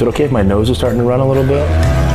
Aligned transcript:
Is 0.00 0.04
it 0.04 0.08
okay 0.08 0.24
if 0.24 0.32
my 0.32 0.40
nose 0.40 0.70
is 0.70 0.78
starting 0.78 0.98
to 1.00 1.04
run 1.04 1.20
a 1.20 1.28
little 1.28 1.44
bit? 1.44 2.09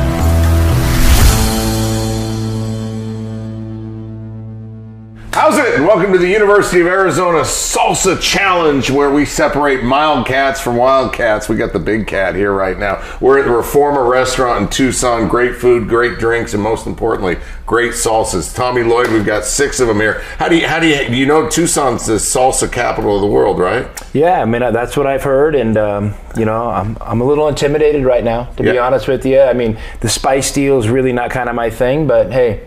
Welcome 5.86 6.12
to 6.14 6.18
the 6.18 6.28
University 6.28 6.80
of 6.80 6.88
Arizona 6.88 7.42
Salsa 7.42 8.20
Challenge, 8.20 8.90
where 8.90 9.12
we 9.12 9.24
separate 9.24 9.84
mild 9.84 10.26
cats 10.26 10.60
from 10.60 10.74
wild 10.74 11.12
cats. 11.12 11.48
We 11.48 11.54
got 11.54 11.72
the 11.72 11.78
big 11.78 12.08
cat 12.08 12.34
here 12.34 12.52
right 12.52 12.76
now. 12.76 13.04
We're 13.20 13.38
at 13.38 13.44
the 13.44 13.52
Reforma 13.52 14.10
Restaurant 14.10 14.62
in 14.62 14.68
Tucson. 14.68 15.28
Great 15.28 15.54
food, 15.54 15.88
great 15.88 16.18
drinks, 16.18 16.54
and 16.54 16.60
most 16.60 16.88
importantly, 16.88 17.36
great 17.66 17.92
salsas. 17.92 18.52
Tommy 18.52 18.82
Lloyd, 18.82 19.12
we've 19.12 19.24
got 19.24 19.44
six 19.44 19.78
of 19.78 19.86
them 19.86 20.00
here. 20.00 20.22
How 20.38 20.48
do 20.48 20.56
you, 20.56 20.66
how 20.66 20.80
do 20.80 20.88
you, 20.88 21.02
you 21.02 21.24
know 21.24 21.48
Tucson's 21.48 22.06
the 22.06 22.14
salsa 22.14 22.70
capital 22.70 23.14
of 23.14 23.20
the 23.20 23.28
world, 23.28 23.60
right? 23.60 23.86
Yeah, 24.12 24.42
I 24.42 24.44
mean 24.44 24.64
uh, 24.64 24.72
that's 24.72 24.96
what 24.96 25.06
I've 25.06 25.22
heard, 25.22 25.54
and 25.54 25.76
um, 25.76 26.14
you 26.36 26.46
know 26.46 26.68
I'm 26.68 26.98
I'm 27.00 27.20
a 27.20 27.24
little 27.24 27.46
intimidated 27.46 28.04
right 28.04 28.24
now, 28.24 28.46
to 28.56 28.64
be 28.64 28.76
honest 28.76 29.06
with 29.06 29.24
you. 29.24 29.40
I 29.40 29.52
mean 29.52 29.78
the 30.00 30.08
spice 30.08 30.52
deal 30.52 30.80
is 30.80 30.88
really 30.88 31.12
not 31.12 31.30
kind 31.30 31.48
of 31.48 31.54
my 31.54 31.70
thing, 31.70 32.08
but 32.08 32.32
hey, 32.32 32.66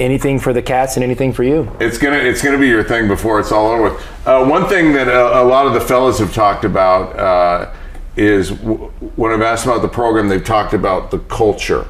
anything 0.00 0.38
for 0.38 0.52
the 0.52 0.62
cats 0.62 0.96
and 0.96 1.04
anything 1.04 1.32
for 1.32 1.44
you. 1.44 1.70
It's 1.80 1.98
gonna 1.98 2.16
it's 2.16 2.42
gonna 2.42 2.58
be 2.58 2.68
your 2.68 2.82
thing 2.82 3.06
before 3.06 3.38
it's 3.38 3.52
all 3.52 3.68
over 3.68 3.82
with. 3.82 4.26
Uh, 4.26 4.44
one 4.44 4.66
thing 4.66 4.92
that 4.94 5.08
a, 5.08 5.42
a 5.42 5.44
lot 5.44 5.66
of 5.66 5.74
the 5.74 5.80
fellas 5.80 6.18
have 6.18 6.34
talked 6.34 6.64
about 6.64 7.16
uh, 7.18 7.72
is 8.16 8.50
w- 8.50 8.90
when 9.16 9.32
I've 9.32 9.42
asked 9.42 9.66
about 9.66 9.82
the 9.82 9.88
program, 9.88 10.28
they've 10.28 10.44
talked 10.44 10.74
about 10.74 11.10
the 11.10 11.18
culture. 11.18 11.86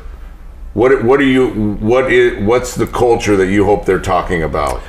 What 0.75 1.03
what 1.05 1.21
are 1.21 1.25
you 1.25 1.77
what 1.81 2.13
is 2.13 2.45
what's 2.45 2.75
the 2.75 2.87
culture 2.87 3.37
that 3.37 3.49
you 3.49 3.65
hope 3.65 3.87
they're 3.87 3.99
talking 4.01 4.43
about? 4.43 4.83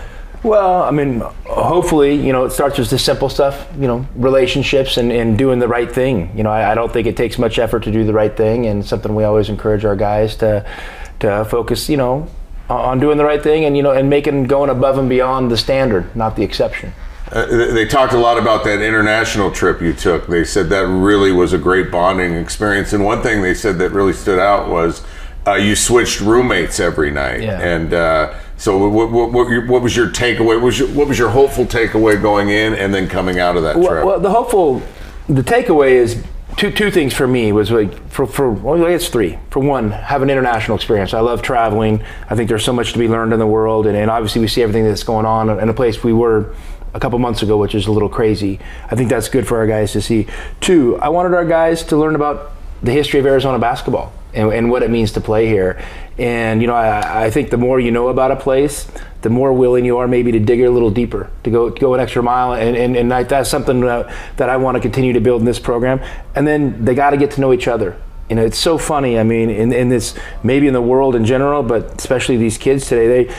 Well, 0.44 0.82
I 0.82 0.90
mean, 0.90 1.20
hopefully, 1.46 2.16
you 2.16 2.34
know, 2.34 2.46
it 2.46 2.50
starts 2.50 2.80
with 2.80 2.90
the 2.90 2.98
simple 2.98 3.30
stuff, 3.30 3.68
you 3.78 3.86
know, 3.86 4.08
relationships 4.16 4.98
and, 4.98 5.12
and 5.12 5.38
doing 5.38 5.60
the 5.60 5.68
right 5.68 5.92
thing. 5.92 6.36
You 6.36 6.42
know, 6.42 6.50
I, 6.50 6.72
I 6.72 6.76
don't 6.76 6.92
think 6.92 7.06
it 7.06 7.16
takes 7.16 7.38
much 7.38 7.60
effort 7.60 7.84
to 7.84 7.92
do 7.92 8.04
the 8.04 8.14
right 8.14 8.36
thing, 8.36 8.66
and 8.66 8.84
something 8.84 9.14
we 9.14 9.24
always 9.24 9.50
encourage 9.50 9.86
our 9.86 9.96
guys 9.96 10.36
to 10.38 10.66
to 11.20 11.46
focus, 11.46 11.90
you 11.90 11.98
know, 11.98 12.28
on 12.74 13.00
doing 13.00 13.18
the 13.18 13.26
right 13.26 13.42
thing 13.42 13.66
and 13.66 13.76
you 13.76 13.84
know 13.84 13.92
and 13.92 14.10
making 14.10 14.46
going 14.46 14.70
above 14.70 14.98
and 14.98 15.10
beyond 15.10 15.52
the 15.52 15.58
standard, 15.58 16.16
not 16.16 16.36
the 16.36 16.44
exception. 16.44 16.94
Uh, 17.32 17.46
they 17.46 17.86
talked 17.86 18.12
a 18.12 18.18
lot 18.18 18.38
about 18.38 18.66
that 18.66 18.82
international 18.82 19.50
trip 19.52 19.82
you 19.82 19.94
took. 19.94 20.28
They 20.28 20.44
said 20.44 20.68
that 20.70 20.86
really 20.86 21.32
was 21.32 21.54
a 21.54 21.58
great 21.58 21.90
bonding 21.90 22.34
experience. 22.34 22.92
And 22.92 23.06
one 23.06 23.22
thing 23.22 23.42
they 23.42 23.54
said 23.54 23.78
that 23.80 23.92
really 23.92 24.12
stood 24.12 24.38
out 24.38 24.70
was 24.70 25.02
uh, 25.48 25.54
you 25.54 25.76
switched 25.76 26.20
roommates 26.20 26.80
every 26.80 27.10
night. 27.10 27.42
Yeah. 27.42 27.60
And 27.62 27.94
uh, 27.94 28.38
so, 28.58 28.90
what, 28.90 29.12
what, 29.12 29.32
what, 29.32 29.68
what 29.68 29.82
was 29.82 29.96
your 29.96 30.10
takeaway? 30.10 30.46
What 30.48 30.62
was 30.62 30.80
your, 30.80 30.90
what 30.90 31.08
was 31.08 31.18
your 31.18 31.30
hopeful 31.30 31.66
takeaway 31.66 32.22
going 32.22 32.50
in 32.50 32.74
and 32.74 32.94
then 32.94 33.08
coming 33.08 33.40
out 33.40 33.56
of 33.56 33.64
that 33.64 33.78
Well, 33.78 33.88
trip? 33.88 34.06
well, 34.06 34.20
the 34.20 34.30
hopeful, 34.30 34.82
the 35.28 35.42
takeaway 35.42 35.92
is 35.94 36.22
two 36.58 36.72
two 36.72 36.92
things 36.92 37.14
for 37.14 37.28
me 37.28 37.52
was 37.52 37.72
like 37.72 38.10
for 38.10 38.26
for 38.26 38.52
well, 38.52 38.84
it's 38.86 39.10
three. 39.10 39.38
For 39.50 39.60
one, 39.60 39.92
have 39.92 40.22
an 40.22 40.30
international 40.30 40.76
experience. 40.76 41.14
I 41.14 41.20
love 41.20 41.42
traveling. 41.42 42.04
I 42.30 42.36
think 42.36 42.50
there's 42.50 42.64
so 42.64 42.74
much 42.74 42.94
to 42.94 43.00
be 43.00 43.08
learned 43.08 43.34
in 43.34 43.40
the 43.40 43.48
world, 43.48 43.88
and, 43.88 43.98
and 43.98 44.10
obviously 44.10 44.42
we 44.42 44.48
see 44.48 44.62
everything 44.62 44.84
that's 44.84 45.04
going 45.04 45.26
on 45.26 45.50
in 45.60 45.70
a 45.70 45.74
place 45.74 46.04
we 46.04 46.14
were 46.14 46.56
a 46.94 47.00
couple 47.00 47.18
months 47.20 47.42
ago, 47.42 47.58
which 47.58 47.76
is 47.76 47.88
a 47.88 47.92
little 47.92 48.10
crazy. 48.10 48.60
I 48.90 48.96
think 48.96 49.10
that's 49.10 49.30
good 49.30 49.48
for 49.48 49.58
our 49.58 49.68
guys 49.68 49.94
to 49.94 50.02
see. 50.02 50.28
Two, 50.60 50.98
I 50.98 51.10
wanted 51.10 51.34
our 51.34 51.46
guys 51.46 51.84
to 51.86 51.98
learn 51.98 52.16
about 52.16 52.52
the 52.84 52.92
history 52.92 53.20
of 53.20 53.26
Arizona 53.26 53.60
basketball 53.60 54.12
and, 54.34 54.52
and 54.52 54.70
what 54.70 54.84
it 54.84 54.90
means 54.90 55.12
to 55.14 55.22
play 55.22 55.48
here. 55.48 55.82
And 56.18 56.62
you 56.62 56.68
know, 56.68 56.76
I, 56.76 57.26
I 57.26 57.30
think 57.32 57.50
the 57.50 57.58
more 57.58 57.80
you 57.80 57.92
know 57.92 58.10
about 58.10 58.32
a 58.32 58.36
place, 58.36 58.88
the 59.22 59.30
more 59.30 59.54
willing 59.54 59.86
you 59.86 59.98
are 59.98 60.08
maybe 60.08 60.32
to 60.32 60.40
dig 60.40 60.62
a 60.62 60.70
little 60.70 60.90
deeper, 60.90 61.30
to 61.44 61.50
go 61.50 61.70
go 61.70 61.94
an 61.94 62.00
extra 62.00 62.24
mile. 62.24 62.54
And, 62.54 62.76
and, 62.76 62.96
and 62.96 63.14
I, 63.14 63.24
that's 63.24 63.50
something 63.50 63.82
that, 63.82 64.14
that 64.38 64.50
I 64.50 64.58
want 64.58 64.76
to 64.76 64.82
continue 64.82 65.14
to 65.14 65.22
build 65.22 65.42
in 65.42 65.46
this 65.46 65.60
program. 65.60 66.02
And 66.36 66.48
then 66.48 66.84
they 66.84 66.96
got 66.96 67.12
to 67.12 67.18
get 67.18 67.32
to 67.32 67.42
know 67.42 67.54
each 67.54 67.68
other. 67.68 67.98
You 68.30 68.36
know, 68.36 68.46
it's 68.46 68.58
so 68.58 68.78
funny. 68.78 69.20
I 69.20 69.24
mean, 69.24 69.50
in, 69.50 69.74
in 69.74 69.90
this 69.90 70.18
maybe 70.44 70.68
in 70.68 70.74
the 70.74 70.82
world 70.82 71.16
in 71.16 71.26
general, 71.26 71.64
but 71.64 71.98
especially 71.98 72.38
these 72.38 72.58
kids 72.58 72.88
today, 72.88 73.26
they 73.26 73.36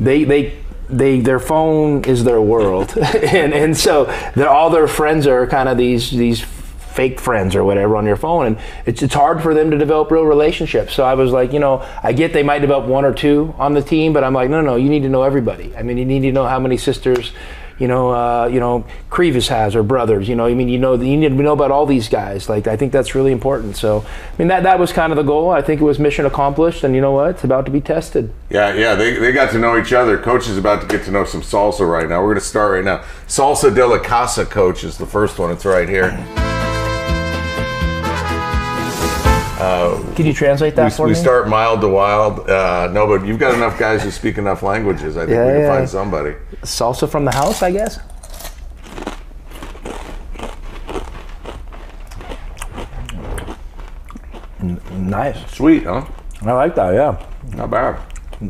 they 0.00 0.24
they 0.24 0.58
they 0.88 1.20
their 1.20 1.40
phone 1.40 2.04
is 2.04 2.22
their 2.24 2.40
world, 2.40 2.96
and 2.98 3.52
and 3.52 3.76
so 3.76 4.06
all 4.48 4.70
their 4.70 4.86
friends 4.86 5.26
are 5.26 5.46
kind 5.46 5.68
of 5.68 5.76
these 5.76 6.10
these 6.10 6.44
fake 6.96 7.20
friends 7.20 7.54
or 7.54 7.62
whatever 7.62 7.96
on 7.96 8.06
your 8.06 8.16
phone, 8.16 8.46
and 8.46 8.58
it's 8.86 9.02
it's 9.02 9.14
hard 9.14 9.42
for 9.42 9.54
them 9.54 9.70
to 9.70 9.78
develop 9.78 10.10
real 10.10 10.24
relationships. 10.24 10.94
So 10.94 11.04
I 11.04 11.14
was 11.14 11.30
like, 11.30 11.52
you 11.52 11.60
know, 11.60 11.86
I 12.02 12.12
get 12.12 12.32
they 12.32 12.42
might 12.42 12.60
develop 12.60 12.86
one 12.86 13.04
or 13.04 13.12
two 13.12 13.54
on 13.58 13.74
the 13.74 13.82
team, 13.82 14.12
but 14.12 14.24
I'm 14.24 14.34
like, 14.34 14.50
no, 14.50 14.60
no, 14.62 14.76
you 14.76 14.88
need 14.88 15.02
to 15.02 15.08
know 15.08 15.22
everybody. 15.22 15.76
I 15.76 15.82
mean, 15.82 15.98
you 15.98 16.04
need 16.04 16.22
to 16.22 16.32
know 16.32 16.46
how 16.46 16.58
many 16.58 16.76
sisters. 16.76 17.32
You 17.78 17.88
know, 17.88 18.10
uh, 18.10 18.46
you 18.46 18.58
know, 18.58 18.86
Krivas 19.10 19.48
has 19.48 19.76
or 19.76 19.82
brothers. 19.82 20.30
You 20.30 20.34
know, 20.34 20.46
I 20.46 20.54
mean, 20.54 20.70
you 20.70 20.78
know, 20.78 20.94
you 20.94 21.14
need 21.14 21.28
to 21.28 21.34
know 21.34 21.52
about 21.52 21.70
all 21.70 21.84
these 21.84 22.08
guys. 22.08 22.48
Like, 22.48 22.66
I 22.66 22.74
think 22.74 22.90
that's 22.90 23.14
really 23.14 23.32
important. 23.32 23.76
So, 23.76 23.98
I 24.00 24.36
mean, 24.38 24.48
that 24.48 24.62
that 24.62 24.78
was 24.78 24.94
kind 24.94 25.12
of 25.12 25.18
the 25.18 25.22
goal. 25.22 25.50
I 25.50 25.60
think 25.60 25.82
it 25.82 25.84
was 25.84 25.98
mission 25.98 26.24
accomplished, 26.24 26.84
and 26.84 26.94
you 26.94 27.02
know 27.02 27.12
what? 27.12 27.30
It's 27.32 27.44
about 27.44 27.66
to 27.66 27.70
be 27.70 27.82
tested. 27.82 28.32
Yeah, 28.48 28.72
yeah, 28.72 28.94
they, 28.94 29.18
they 29.18 29.30
got 29.30 29.50
to 29.50 29.58
know 29.58 29.78
each 29.78 29.92
other. 29.92 30.16
Coach 30.16 30.48
is 30.48 30.56
about 30.56 30.80
to 30.80 30.86
get 30.86 31.04
to 31.04 31.10
know 31.10 31.26
some 31.26 31.42
salsa 31.42 31.86
right 31.86 32.08
now. 32.08 32.22
We're 32.22 32.28
going 32.28 32.40
to 32.40 32.46
start 32.46 32.72
right 32.72 32.84
now. 32.84 33.04
Salsa 33.28 33.74
de 33.74 33.86
la 33.86 33.98
Casa, 33.98 34.46
coach, 34.46 34.82
is 34.82 34.96
the 34.96 35.06
first 35.06 35.38
one. 35.38 35.50
It's 35.50 35.66
right 35.66 35.86
here. 35.86 36.55
Can 39.56 40.26
you 40.26 40.32
translate 40.34 40.74
that 40.76 40.84
We, 40.84 40.90
for 40.90 41.02
we 41.04 41.12
me? 41.12 41.16
We 41.18 41.22
start 41.22 41.48
mild 41.48 41.80
to 41.80 41.88
wild. 41.88 42.48
Uh, 42.48 42.88
no, 42.92 43.06
but 43.06 43.26
you've 43.26 43.38
got 43.38 43.54
enough 43.54 43.78
guys 43.78 44.02
who 44.02 44.10
speak 44.10 44.38
enough 44.38 44.62
languages. 44.62 45.16
I 45.16 45.20
think 45.20 45.30
Yeah, 45.30 45.46
we 45.46 45.52
can 45.52 45.60
yeah. 45.62 45.76
find 45.76 45.88
somebody. 45.88 46.34
salsa 46.62 47.08
from 47.08 47.24
the 47.24 47.32
house, 47.32 47.62
I 47.62 47.70
guess. 47.70 47.98
Nice. 54.92 55.50
Sweet, 55.52 55.84
huh? 55.84 56.04
I 56.42 56.52
like 56.52 56.74
that. 56.76 56.94
Yeah, 56.94 57.24
Not 57.56 57.70
bad. 57.70 58.00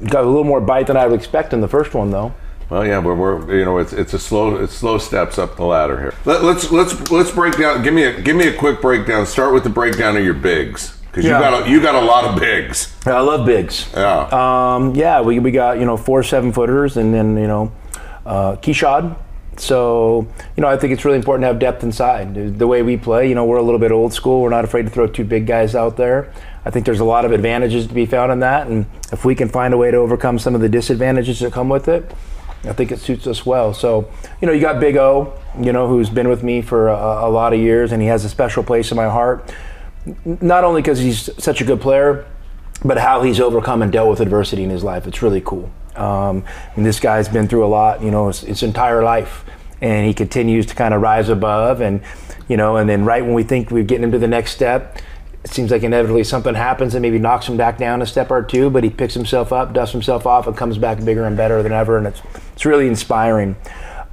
got 0.09 0.25
a 0.25 0.27
little 0.27 0.45
more 0.45 0.61
bite 0.61 0.87
than 0.87 0.97
I 0.97 1.07
would 1.07 1.19
expect 1.19 1.53
in 1.53 1.61
the 1.61 1.69
first 1.69 1.95
one, 1.95 2.11
though. 2.11 2.33
Well, 2.69 2.85
yeah, 2.85 3.01
but 3.01 3.15
we're 3.15 3.57
you 3.57 3.65
know 3.65 3.79
it's 3.79 3.93
it's 3.93 4.13
a 4.13 4.19
slow 4.19 4.57
it's 4.57 4.73
slow 4.75 4.99
steps 4.99 5.39
up 5.39 5.57
the 5.57 5.65
ladder 5.65 6.01
here. 6.01 6.15
Let, 6.25 6.43
let's 6.43 6.73
let's 6.73 7.11
let's 7.13 7.31
break 7.31 7.57
down. 7.57 7.83
Give 7.85 7.95
me 7.95 8.03
a 8.05 8.21
give 8.21 8.35
me 8.35 8.49
a 8.49 8.57
quick 8.57 8.81
breakdown. 8.81 9.25
Start 9.25 9.55
with 9.55 9.63
the 9.63 9.71
breakdown 9.71 10.17
of 10.17 10.25
your 10.25 10.35
bigs 10.35 10.96
because 11.17 11.31
Yeah. 11.31 11.39
you 11.39 11.45
got 11.51 11.67
a, 11.67 11.71
you 11.71 11.81
got 11.81 11.95
a 11.95 12.01
lot 12.07 12.25
of 12.27 12.39
bigs. 12.39 12.95
I 13.07 13.21
love 13.21 13.47
bigs. 13.47 13.89
Yeah. 13.95 14.29
Um, 14.31 14.95
yeah, 14.95 15.23
we, 15.23 15.39
we 15.39 15.51
got 15.51 15.79
you 15.79 15.87
know 15.87 15.97
four 15.97 16.23
seven 16.23 16.53
footers 16.53 16.97
and 16.99 17.13
then 17.15 17.37
you 17.39 17.47
know 17.47 17.73
uh. 18.27 18.57
So 19.59 20.27
you 20.57 20.61
know 20.61 20.69
I 20.69 20.77
think 20.77 20.93
it's 20.93 21.07
really 21.07 21.17
important 21.17 21.45
to 21.45 21.47
have 21.47 21.59
depth 21.59 21.83
inside. 21.83 22.35
The- 22.35 22.51
The 22.51 22.67
way 22.67 22.83
we 22.83 22.99
play, 22.99 23.29
you 23.29 23.35
know, 23.35 23.47
we're 23.47 23.57
a 23.57 23.63
little 23.63 23.81
bit 23.81 23.91
old 23.93 24.13
school. 24.13 24.43
We're 24.43 24.51
not 24.51 24.65
afraid 24.65 24.83
to 24.83 24.91
throw 24.91 25.07
two 25.07 25.25
big 25.25 25.47
guys 25.47 25.75
out 25.75 25.97
there. 25.97 26.31
I 26.67 26.71
think 26.71 26.85
there's 26.85 27.01
a 27.01 27.05
lot 27.05 27.25
of 27.25 27.33
advantages 27.33 27.87
to 27.87 27.95
be 27.95 28.05
found 28.07 28.31
in 28.33 28.41
that, 28.41 28.67
and 28.67 28.85
if 29.13 29.25
we 29.25 29.35
can 29.35 29.49
find 29.49 29.73
a 29.73 29.77
way 29.79 29.91
to 29.93 29.97
overcome 29.97 30.39
some 30.39 30.55
of 30.55 30.61
the 30.61 30.69
disadvantages 30.69 31.39
that 31.41 31.53
come 31.53 31.69
with 31.71 31.87
it, 31.89 32.13
I 32.65 32.73
think 32.73 32.91
it 32.93 32.99
suits 32.99 33.27
us 33.29 33.47
well. 33.47 33.73
So 33.73 34.11
you 34.43 34.47
know, 34.47 34.53
you 34.53 34.61
got 34.61 34.79
Big 34.81 34.97
O, 34.99 35.33
you 35.59 35.73
know, 35.73 35.87
who's 35.89 36.11
been 36.11 36.29
with 36.29 36.43
me 36.43 36.61
for 36.61 36.89
a, 36.89 36.95
a 37.27 37.31
lot 37.31 37.55
of 37.55 37.61
years, 37.61 37.93
and 37.93 38.03
he 38.03 38.09
has 38.09 38.25
a 38.25 38.29
special 38.29 38.63
place 38.63 38.91
in 38.91 38.97
my 38.97 39.09
heart. 39.09 39.55
Not 40.25 40.65
only 40.65 40.83
because 40.83 40.99
he's 40.99 41.31
such 41.43 41.61
a 41.61 41.65
good 41.65 41.81
player, 41.81 42.27
but 42.85 42.99
how 42.99 43.23
he's 43.23 43.41
overcome 43.41 43.83
and 43.83 43.91
dealt 43.91 44.11
with 44.11 44.21
adversity 44.21 44.63
in 44.63 44.71
his 44.71 44.85
life. 44.85 45.07
It's 45.07 45.23
really 45.23 45.41
cool. 45.41 45.71
Um, 45.97 46.45
and 46.75 46.85
this 46.85 47.01
guy's 47.01 47.29
been 47.29 47.49
through 47.49 47.65
a 47.65 47.69
lot, 47.69 48.03
you 48.03 48.11
know, 48.11 48.29
his, 48.29 48.41
his 48.41 48.63
entire 48.63 49.03
life, 49.03 49.45
and 49.81 50.07
he 50.07 50.15
continues 50.15 50.67
to 50.67 50.75
kind 50.75 50.93
of 50.95 51.01
rise 51.01 51.29
above. 51.29 51.81
And 51.81 52.03
you 52.49 52.57
know, 52.57 52.77
and 52.77 52.89
then 52.89 53.05
right 53.05 53.25
when 53.25 53.35
we 53.35 53.43
think 53.43 53.71
we're 53.71 53.85
getting 53.85 54.05
him 54.05 54.13
to 54.13 54.19
the 54.19 54.29
next 54.29 54.53
step, 54.53 54.99
it 55.43 55.51
seems 55.51 55.71
like 55.71 55.83
inevitably 55.83 56.23
something 56.25 56.55
happens 56.55 56.95
and 56.95 57.03
maybe 57.03 57.19
knocks 57.19 57.49
him 57.49 57.57
back 57.57 57.79
down 57.79 58.03
a 58.03 58.07
step 58.07 58.31
or 58.31 58.43
two. 58.43 58.71
But 58.71 58.85
he 58.85 58.91
picks 58.91 59.15
himself 59.15 59.53
up, 59.53 59.73
dusts 59.73 59.93
himself 59.93 60.27
off, 60.27 60.47
and 60.47 60.57
comes 60.57 60.79
back 60.79 61.03
bigger 61.05 61.25
and 61.25 61.37
better 61.37 61.63
than 61.63 61.73
ever. 61.73 61.97
And 61.97 62.07
it's 62.07 62.23
it's 62.53 62.65
really 62.65 62.87
inspiring. 62.87 63.57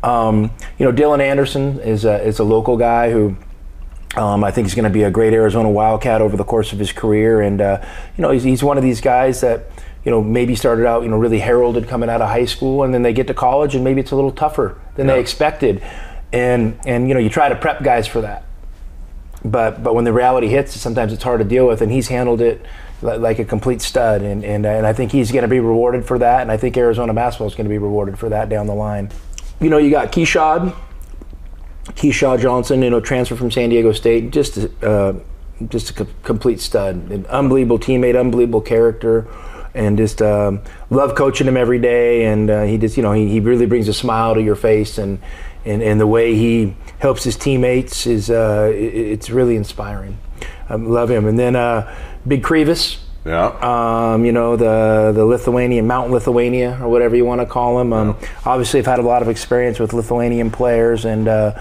Um, 0.01 0.51
you 0.77 0.85
know, 0.85 0.91
Dylan 0.91 1.19
Anderson 1.19 1.79
is 1.81 2.05
a 2.05 2.22
is 2.23 2.39
a 2.39 2.43
local 2.43 2.78
guy 2.78 3.11
who. 3.11 3.35
Um, 4.15 4.43
I 4.43 4.51
think 4.51 4.67
he's 4.67 4.75
going 4.75 4.83
to 4.83 4.91
be 4.91 5.03
a 5.03 5.11
great 5.11 5.33
Arizona 5.33 5.69
Wildcat 5.69 6.21
over 6.21 6.37
the 6.37 6.43
course 6.43 6.71
of 6.71 6.79
his 6.79 6.91
career, 6.91 7.41
and 7.41 7.59
uh, 7.59 7.83
you 8.17 8.21
know 8.21 8.29
he's, 8.29 8.43
he's 8.43 8.63
one 8.63 8.77
of 8.77 8.83
these 8.83 9.01
guys 9.01 9.41
that 9.41 9.69
you 10.05 10.11
know 10.11 10.21
maybe 10.21 10.55
started 10.55 10.85
out 10.85 11.03
you 11.03 11.09
know 11.09 11.17
really 11.17 11.39
heralded 11.39 11.87
coming 11.87 12.09
out 12.09 12.21
of 12.21 12.29
high 12.29 12.45
school, 12.45 12.83
and 12.83 12.93
then 12.93 13.01
they 13.01 13.13
get 13.13 13.27
to 13.27 13.33
college, 13.33 13.73
and 13.73 13.83
maybe 13.83 14.01
it's 14.01 14.11
a 14.11 14.15
little 14.15 14.31
tougher 14.31 14.79
than 14.95 15.07
they 15.07 15.19
expected, 15.19 15.81
and 16.31 16.79
and 16.85 17.07
you 17.07 17.13
know 17.15 17.19
you 17.19 17.29
try 17.29 17.49
to 17.49 17.55
prep 17.55 17.81
guys 17.81 18.05
for 18.05 18.21
that, 18.21 18.45
but 19.43 19.81
but 19.83 19.95
when 19.95 20.03
the 20.03 20.13
reality 20.13 20.47
hits, 20.47 20.79
sometimes 20.79 21.11
it's 21.11 21.23
hard 21.23 21.39
to 21.39 21.45
deal 21.45 21.67
with, 21.67 21.81
and 21.81 21.91
he's 21.91 22.07
handled 22.07 22.41
it 22.41 22.63
li- 23.01 23.17
like 23.17 23.39
a 23.39 23.45
complete 23.45 23.81
stud, 23.81 24.21
and 24.21 24.43
and, 24.45 24.65
and 24.65 24.85
I 24.85 24.93
think 24.93 25.11
he's 25.11 25.31
going 25.31 25.41
to 25.43 25.47
be 25.47 25.59
rewarded 25.59 26.05
for 26.05 26.19
that, 26.19 26.41
and 26.41 26.51
I 26.51 26.57
think 26.57 26.77
Arizona 26.77 27.15
basketball 27.15 27.47
is 27.47 27.55
going 27.55 27.65
to 27.65 27.69
be 27.69 27.79
rewarded 27.79 28.19
for 28.19 28.29
that 28.29 28.47
down 28.49 28.67
the 28.67 28.75
line. 28.75 29.09
You 29.59 29.69
know, 29.69 29.77
you 29.79 29.89
got 29.89 30.11
Keyshad, 30.11 30.75
Keshad 31.85 32.40
Johnson, 32.40 32.82
you 32.82 32.90
know, 32.90 33.00
transfer 33.00 33.35
from 33.35 33.52
San 33.52 33.70
Diego 33.70 33.91
State, 33.91 34.32
just 34.32 34.58
uh, 34.84 35.14
just 35.68 35.90
a 35.91 35.94
co- 35.94 36.08
complete 36.24 36.59
stud, 36.59 36.96
an 37.12 37.26
unbelievable 37.28 37.78
teammate, 37.80 38.18
unbelievable 38.20 38.62
character, 38.62 39.28
and 39.74 39.97
just 39.97 40.22
um, 40.22 40.62
love 40.90 41.16
coaching 41.16 41.47
him 41.47 41.58
every 41.58 41.80
day. 41.80 42.26
And 42.26 42.50
uh, 42.50 42.64
he 42.64 42.78
just, 42.78 42.96
you 42.97 43.03
know, 43.03 43.12
he, 43.12 43.28
he 43.28 43.40
really 43.40 43.66
brings 43.66 43.88
a 43.88 43.94
smile 43.94 44.34
to 44.35 44.41
your 44.41 44.56
face, 44.56 44.97
and 44.97 45.20
and, 45.66 45.82
and 45.84 46.00
the 46.00 46.08
way 46.08 46.35
he 46.35 46.76
helps 47.00 47.24
his 47.24 47.35
teammates 47.38 48.06
is 48.08 48.30
uh, 48.30 48.68
i- 48.70 48.74
it's 48.74 49.30
really 49.30 49.56
inspiring. 49.56 50.18
I 50.70 50.76
love 50.76 51.09
him. 51.12 51.26
And 51.28 51.38
then 51.38 51.56
uh, 51.56 51.94
Big 52.28 52.44
Krivas, 52.44 52.97
Yeah. 53.25 54.14
um, 54.14 54.25
you 54.25 54.31
know, 54.34 54.58
the 54.58 55.14
the 55.14 55.25
Lithuanian 55.25 55.87
Mount 55.87 56.11
Lithuania 56.11 56.78
or 56.81 56.90
whatever 56.90 57.16
you 57.16 57.25
want 57.25 57.41
to 57.41 57.46
call 57.47 57.79
him. 57.79 57.93
Um, 57.93 58.17
Obviously, 58.46 58.79
I've 58.79 58.85
had 58.85 58.99
a 58.99 59.03
lot 59.03 59.22
of 59.22 59.29
experience 59.29 59.79
with 59.79 59.93
Lithuanian 59.93 60.52
players, 60.52 61.05
and 61.05 61.28
uh, 61.28 61.58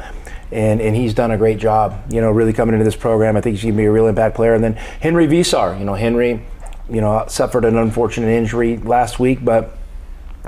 and 0.50 0.80
and 0.80 0.96
he's 0.96 1.14
done 1.14 1.30
a 1.30 1.38
great 1.38 1.58
job. 1.58 2.02
You 2.10 2.20
know, 2.20 2.30
really 2.30 2.52
coming 2.52 2.74
into 2.74 2.84
this 2.84 2.96
program, 2.96 3.36
I 3.36 3.40
think 3.40 3.54
he's 3.54 3.62
going 3.62 3.74
to 3.74 3.78
be 3.78 3.84
a 3.84 3.92
real 3.92 4.08
impact 4.08 4.34
player. 4.34 4.54
And 4.54 4.64
then 4.64 4.74
Henri 5.00 5.28
Veesaar, 5.28 5.78
you 5.78 5.84
know, 5.84 5.94
Henri, 5.94 6.44
you 6.90 7.00
know, 7.00 7.24
suffered 7.28 7.64
an 7.64 7.76
unfortunate 7.76 8.28
injury 8.28 8.78
last 8.78 9.20
week, 9.20 9.44
but 9.44 9.78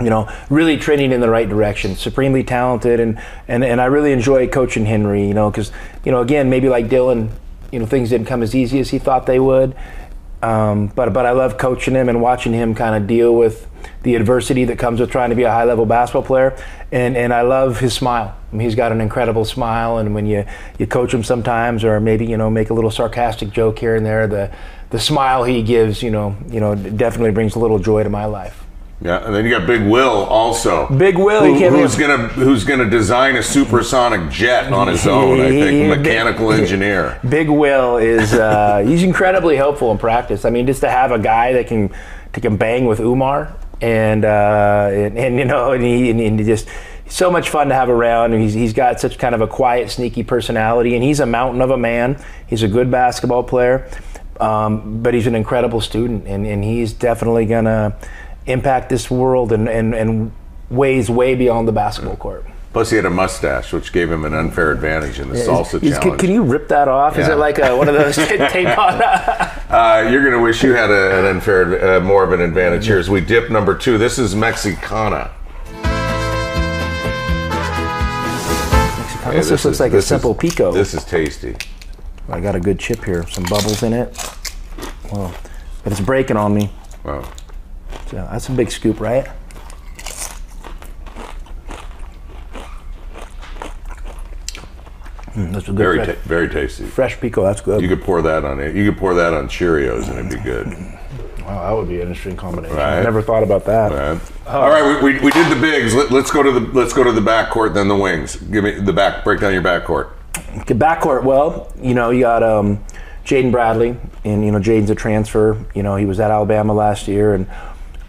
you 0.02 0.10
know, 0.10 0.28
really 0.50 0.76
trending 0.76 1.12
in 1.12 1.20
the 1.20 1.30
right 1.30 1.48
direction. 1.48 1.94
Supremely 1.94 2.42
talented, 2.42 2.98
and 2.98 3.20
and, 3.46 3.62
and 3.62 3.80
I 3.80 3.84
really 3.84 4.12
enjoy 4.12 4.48
coaching 4.48 4.84
Henri. 4.84 5.28
You 5.28 5.34
know, 5.34 5.50
because 5.50 5.70
you 6.04 6.10
know, 6.10 6.20
again, 6.20 6.50
maybe 6.50 6.68
like 6.68 6.86
Dylan, 6.88 7.30
you 7.70 7.78
know, 7.78 7.86
things 7.86 8.10
didn't 8.10 8.26
come 8.26 8.42
as 8.42 8.54
easy 8.54 8.80
as 8.80 8.90
he 8.90 8.98
thought 8.98 9.26
they 9.26 9.38
would. 9.38 9.76
Um, 10.42 10.88
but 10.88 11.12
but 11.12 11.26
I 11.26 11.30
love 11.30 11.56
coaching 11.58 11.94
him 11.94 12.08
and 12.08 12.20
watching 12.20 12.52
him 12.52 12.74
kind 12.74 12.94
of 12.94 13.06
deal 13.06 13.34
with 13.34 13.66
the 14.02 14.14
adversity 14.14 14.64
that 14.66 14.78
comes 14.78 15.00
with 15.00 15.10
trying 15.10 15.30
to 15.30 15.36
be 15.36 15.42
a 15.42 15.50
high 15.50 15.64
level 15.64 15.86
basketball 15.86 16.22
player. 16.22 16.56
And 16.92 17.16
and 17.16 17.32
I 17.32 17.42
love 17.42 17.80
his 17.80 17.94
smile. 17.94 18.36
I 18.52 18.56
mean, 18.56 18.66
he's 18.66 18.74
got 18.74 18.92
an 18.92 19.00
incredible 19.00 19.44
smile, 19.44 19.98
and 19.98 20.14
when 20.14 20.26
you 20.26 20.44
you 20.78 20.86
coach 20.86 21.12
him 21.12 21.24
sometimes, 21.24 21.84
or 21.84 21.98
maybe 22.00 22.26
you 22.26 22.36
know 22.36 22.50
make 22.50 22.70
a 22.70 22.74
little 22.74 22.90
sarcastic 22.90 23.50
joke 23.50 23.78
here 23.78 23.96
and 23.96 24.04
there, 24.04 24.26
the 24.26 24.50
the 24.90 25.00
smile 25.00 25.42
he 25.42 25.62
gives, 25.62 26.02
you 26.02 26.10
know, 26.10 26.36
you 26.48 26.60
know, 26.60 26.76
definitely 26.76 27.32
brings 27.32 27.56
a 27.56 27.58
little 27.58 27.80
joy 27.80 28.04
to 28.04 28.10
my 28.10 28.26
life. 28.26 28.64
Yeah, 29.02 29.24
and 29.26 29.34
then 29.34 29.44
you 29.44 29.50
got 29.50 29.66
Big 29.66 29.82
Will 29.82 30.24
also. 30.24 30.88
Big 30.88 31.18
Will, 31.18 31.44
who- 31.44 31.68
who's 31.68 31.94
in- 31.94 32.00
gonna 32.00 32.28
who's 32.28 32.64
gonna 32.64 32.88
design 32.88 33.36
a 33.36 33.42
supersonic 33.42 34.30
jet 34.30 34.72
on 34.72 34.88
his 34.88 35.06
own? 35.06 35.40
I 35.40 35.50
think 35.50 35.98
mechanical 35.98 36.52
engineer. 36.52 37.18
Big 37.28 37.48
Will 37.48 37.96
is 37.98 38.32
uh, 38.32 38.78
he's 38.86 39.02
incredibly 39.02 39.56
helpful 39.56 39.90
in 39.90 39.98
practice. 39.98 40.44
I 40.44 40.50
mean, 40.50 40.66
just 40.66 40.80
to 40.82 40.90
have 40.90 41.10
a 41.12 41.18
guy 41.18 41.52
that 41.54 41.66
can 41.66 41.90
that 42.32 42.40
can 42.40 42.56
bang 42.56 42.86
with 42.86 43.00
Oumar 43.00 43.52
and 43.82 44.24
uh, 44.24 44.88
and, 44.92 45.18
and 45.18 45.38
you 45.38 45.44
know 45.44 45.72
and 45.72 45.82
he 45.82 46.10
and, 46.10 46.20
and 46.20 46.38
he 46.38 46.46
just 46.46 46.68
so 47.06 47.30
much 47.30 47.50
fun 47.50 47.68
to 47.68 47.74
have 47.74 47.90
around. 47.90 48.32
He's 48.32 48.54
he's 48.54 48.72
got 48.72 49.00
such 49.00 49.18
kind 49.18 49.34
of 49.34 49.40
a 49.40 49.46
quiet, 49.46 49.90
sneaky 49.90 50.22
personality, 50.22 50.94
and 50.94 51.02
he's 51.04 51.20
a 51.20 51.26
mountain 51.26 51.60
of 51.60 51.70
a 51.70 51.76
man. 51.76 52.16
He's 52.46 52.62
a 52.62 52.68
good 52.68 52.90
basketball 52.90 53.42
player, 53.42 53.86
um, 54.40 55.02
but 55.02 55.12
he's 55.14 55.26
an 55.26 55.34
incredible 55.34 55.80
student, 55.80 56.26
and, 56.26 56.46
and 56.46 56.64
he's 56.64 56.92
definitely 56.92 57.44
gonna 57.44 57.96
impact 58.46 58.88
this 58.90 59.10
world 59.10 59.52
and 59.52 59.68
and, 59.68 59.94
and 59.94 60.32
ways 60.70 61.10
way 61.10 61.34
beyond 61.34 61.68
the 61.68 61.72
basketball 61.72 62.16
court. 62.16 62.44
Plus, 62.72 62.90
he 62.90 62.96
had 62.96 63.04
a 63.04 63.10
mustache, 63.10 63.72
which 63.72 63.92
gave 63.92 64.10
him 64.10 64.24
an 64.24 64.34
unfair 64.34 64.72
advantage 64.72 65.20
in 65.20 65.28
the 65.28 65.36
salsa 65.36 65.80
Is- 65.80 65.96
challenge. 65.96 66.20
can 66.20 66.30
you 66.32 66.42
rip 66.42 66.66
that 66.68 66.88
off? 66.88 67.16
Is 67.16 67.28
it 67.28 67.36
like 67.36 67.58
a, 67.60 67.76
one 67.76 67.88
of 67.88 67.94
those 67.94 68.16
tape 68.16 68.76
on? 68.76 69.00
Uh, 69.00 70.08
you're 70.10 70.22
going 70.22 70.32
to 70.36 70.40
wish 70.42 70.64
you 70.64 70.72
had 70.74 70.90
a, 70.90 71.20
an 71.20 71.24
unfair, 71.26 71.98
uh, 71.98 72.00
more 72.00 72.24
of 72.24 72.32
an 72.32 72.40
advantage 72.40 72.86
here 72.86 72.98
as 72.98 73.08
we 73.08 73.20
dip 73.20 73.48
number 73.48 73.76
two. 73.78 73.96
This 73.96 74.18
is 74.18 74.34
Mexicana. 74.34 75.30
Hey, 79.22 79.36
this 79.38 79.48
just 79.50 79.64
looks 79.64 79.78
like 79.80 79.92
a 79.92 79.96
this 79.96 80.04
is- 80.04 80.08
simple 80.08 80.34
pico. 80.34 80.72
This 80.72 80.94
is 80.94 81.04
tasty. 81.04 81.54
I 82.28 82.40
got 82.40 82.56
a 82.56 82.60
good 82.60 82.78
chip 82.80 83.04
here, 83.04 83.24
some 83.28 83.44
bubbles 83.44 83.82
in 83.84 83.92
it. 83.92 84.16
Well, 85.12 85.32
but 85.84 85.92
it's 85.92 86.00
breaking 86.00 86.36
on 86.36 86.54
me. 86.54 86.70
Wow. 87.04 87.24
So 88.08 88.16
that's 88.16 88.48
a 88.48 88.52
big 88.52 88.70
scoop, 88.70 89.00
right? 89.00 89.26
Mm, 95.34 95.52
that's 95.52 95.64
a 95.64 95.72
good 95.72 95.76
Very, 95.78 95.96
fresh, 96.04 96.16
ta- 96.16 96.22
very 96.24 96.48
tasty. 96.48 96.84
fresh 96.84 97.20
pico. 97.20 97.42
That's 97.42 97.60
good. 97.60 97.82
You 97.82 97.88
could 97.88 98.02
pour 98.02 98.22
that 98.22 98.44
on 98.44 98.60
it. 98.60 98.76
You 98.76 98.90
could 98.90 98.98
pour 98.98 99.14
that 99.14 99.34
on 99.34 99.48
Cheerios 99.48 100.08
and 100.08 100.18
it'd 100.18 100.30
be 100.30 100.44
good. 100.44 100.68
wow, 101.44 101.68
that 101.68 101.72
would 101.76 101.88
be 101.88 101.96
an 101.96 102.02
interesting 102.08 102.36
combination. 102.36 102.76
Right. 102.76 102.98
I 103.00 103.02
never 103.02 103.20
thought 103.20 103.42
about 103.42 103.64
that. 103.64 103.90
Right. 103.90 104.20
All 104.46 104.68
right, 104.68 105.02
we, 105.02 105.14
we, 105.14 105.20
we 105.20 105.30
did 105.32 105.50
the 105.50 105.60
bigs. 105.60 105.92
Let, 105.94 106.12
let's 106.12 106.30
go 106.30 106.42
to 106.42 106.52
the 106.52 106.60
let's 106.72 106.92
go 106.92 107.02
to 107.02 107.10
the 107.10 107.20
backcourt, 107.20 107.74
then 107.74 107.88
the 107.88 107.96
wings. 107.96 108.36
Give 108.36 108.62
me 108.62 108.72
the 108.78 108.92
back. 108.92 109.24
Break 109.24 109.40
down 109.40 109.52
your 109.52 109.62
back 109.62 109.84
backcourt. 109.84 110.10
Okay, 110.58 110.74
backcourt, 110.74 111.24
well, 111.24 111.72
you 111.80 111.94
know, 111.94 112.10
you 112.10 112.20
got 112.20 112.42
um, 112.42 112.84
Jaden 113.24 113.50
Bradley, 113.50 113.96
and 114.24 114.44
you 114.44 114.52
know, 114.52 114.58
Jaden's 114.60 114.90
a 114.90 114.94
transfer. 114.94 115.58
You 115.74 115.82
know, 115.82 115.96
he 115.96 116.04
was 116.06 116.20
at 116.20 116.30
Alabama 116.30 116.72
last 116.74 117.08
year, 117.08 117.34
and 117.34 117.48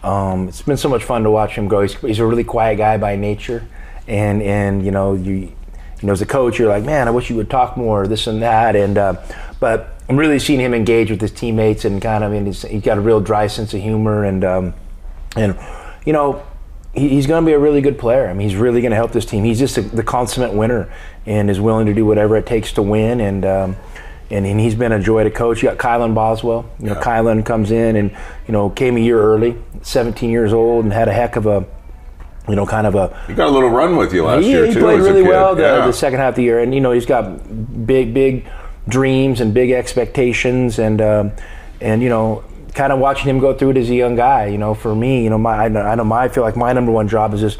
um, 0.05 0.47
it's 0.47 0.61
been 0.61 0.77
so 0.77 0.87
much 0.87 1.03
fun 1.03 1.23
to 1.23 1.31
watch 1.31 1.55
him 1.55 1.67
go. 1.67 1.81
He's, 1.81 1.95
he's 1.95 2.19
a 2.19 2.25
really 2.25 2.43
quiet 2.43 2.77
guy 2.77 2.97
by 2.97 3.15
nature, 3.15 3.67
and 4.07 4.41
and 4.41 4.85
you 4.85 4.91
know, 4.91 5.13
you 5.13 5.33
you 5.33 5.51
know, 6.03 6.13
as 6.13 6.21
a 6.21 6.25
coach, 6.25 6.59
you're 6.59 6.69
like, 6.69 6.83
man, 6.83 7.07
I 7.07 7.11
wish 7.11 7.29
you 7.29 7.35
would 7.37 7.49
talk 7.49 7.75
more, 7.75 8.07
this 8.07 8.27
and 8.27 8.41
that, 8.41 8.75
and 8.75 8.97
uh, 8.97 9.21
but 9.59 9.95
I'm 10.07 10.17
really 10.17 10.37
seeing 10.39 10.59
him 10.59 10.73
engage 10.73 11.09
with 11.09 11.21
his 11.21 11.31
teammates 11.31 11.85
and 11.85 12.01
kind 12.01 12.23
of, 12.23 12.31
and 12.33 12.45
he's, 12.45 12.61
he's 12.61 12.83
got 12.83 12.97
a 12.97 13.01
real 13.01 13.19
dry 13.19 13.47
sense 13.47 13.73
of 13.73 13.81
humor, 13.81 14.23
and 14.23 14.43
um, 14.43 14.73
and 15.35 15.57
you 16.05 16.13
know 16.13 16.45
he, 16.95 17.09
he's 17.09 17.27
going 17.27 17.43
to 17.43 17.45
be 17.45 17.53
a 17.53 17.59
really 17.59 17.81
good 17.81 17.97
player. 17.97 18.27
I 18.27 18.33
mean, 18.33 18.47
he's 18.47 18.57
really 18.57 18.81
going 18.81 18.91
to 18.91 18.95
help 18.97 19.11
this 19.11 19.25
team. 19.25 19.43
He's 19.43 19.59
just 19.59 19.77
a, 19.77 19.81
the 19.81 20.03
consummate 20.03 20.53
winner 20.53 20.91
and 21.25 21.49
is 21.49 21.59
willing 21.59 21.85
to 21.87 21.93
do 21.93 22.05
whatever 22.05 22.37
it 22.37 22.45
takes 22.45 22.71
to 22.73 22.81
win. 22.81 23.19
And 23.19 23.45
um, 23.45 23.75
and, 24.31 24.45
and 24.45 24.59
he's 24.59 24.75
been 24.75 24.91
a 24.91 24.99
joy 24.99 25.23
to 25.23 25.31
coach. 25.31 25.61
You 25.61 25.69
got 25.69 25.77
Kylan 25.77 26.13
Boswell. 26.15 26.65
You 26.79 26.87
know, 26.87 26.93
Yeah. 26.93 27.01
Kylan 27.01 27.45
comes 27.45 27.71
in 27.71 27.95
and 27.95 28.11
you 28.47 28.51
know 28.51 28.69
came 28.69 28.97
a 28.97 28.99
year 28.99 29.19
early, 29.21 29.55
17 29.81 30.29
years 30.29 30.53
old, 30.53 30.83
and 30.85 30.93
had 30.93 31.07
a 31.07 31.13
heck 31.13 31.35
of 31.35 31.45
a 31.45 31.65
you 32.47 32.55
know 32.55 32.65
kind 32.65 32.85
of 32.87 32.95
a 32.95 33.17
You 33.27 33.35
got 33.35 33.47
a 33.49 33.51
little 33.51 33.69
run 33.69 33.95
with 33.97 34.13
you 34.13 34.23
last 34.25 34.43
he, 34.43 34.51
year 34.51 34.65
he 34.65 34.73
too. 34.73 34.79
played 34.79 34.99
really 35.01 35.23
well 35.23 35.55
the, 35.55 35.63
Yeah. 35.63 35.85
the 35.85 35.93
second 35.93 36.19
half 36.19 36.29
of 36.29 36.35
the 36.35 36.43
year, 36.43 36.59
and 36.59 36.73
you 36.73 36.81
know 36.81 36.91
he's 36.91 37.05
got 37.05 37.85
big, 37.85 38.13
big 38.13 38.45
dreams 38.87 39.41
and 39.41 39.53
big 39.53 39.71
expectations, 39.71 40.77
and 40.79 41.01
um, 41.01 41.31
and 41.81 42.01
you 42.03 42.09
know, 42.09 42.43
kind 42.73 42.91
of 42.93 42.99
watching 42.99 43.25
him 43.29 43.39
go 43.39 43.53
through 43.53 43.71
it 43.71 43.77
as 43.77 43.89
a 43.89 43.95
young 43.95 44.15
guy. 44.15 44.47
You 44.47 44.57
know, 44.57 44.73
for 44.73 44.93
me, 44.95 45.23
you 45.23 45.29
know, 45.29 45.37
my 45.37 45.65
I 45.65 45.67
know, 45.69 45.81
I 45.81 45.95
know 45.95 46.03
my 46.03 46.23
I 46.23 46.27
feel 46.29 46.43
like 46.43 46.55
my 46.55 46.71
number 46.73 46.91
one 46.91 47.07
job 47.07 47.33
is 47.33 47.41
just 47.41 47.59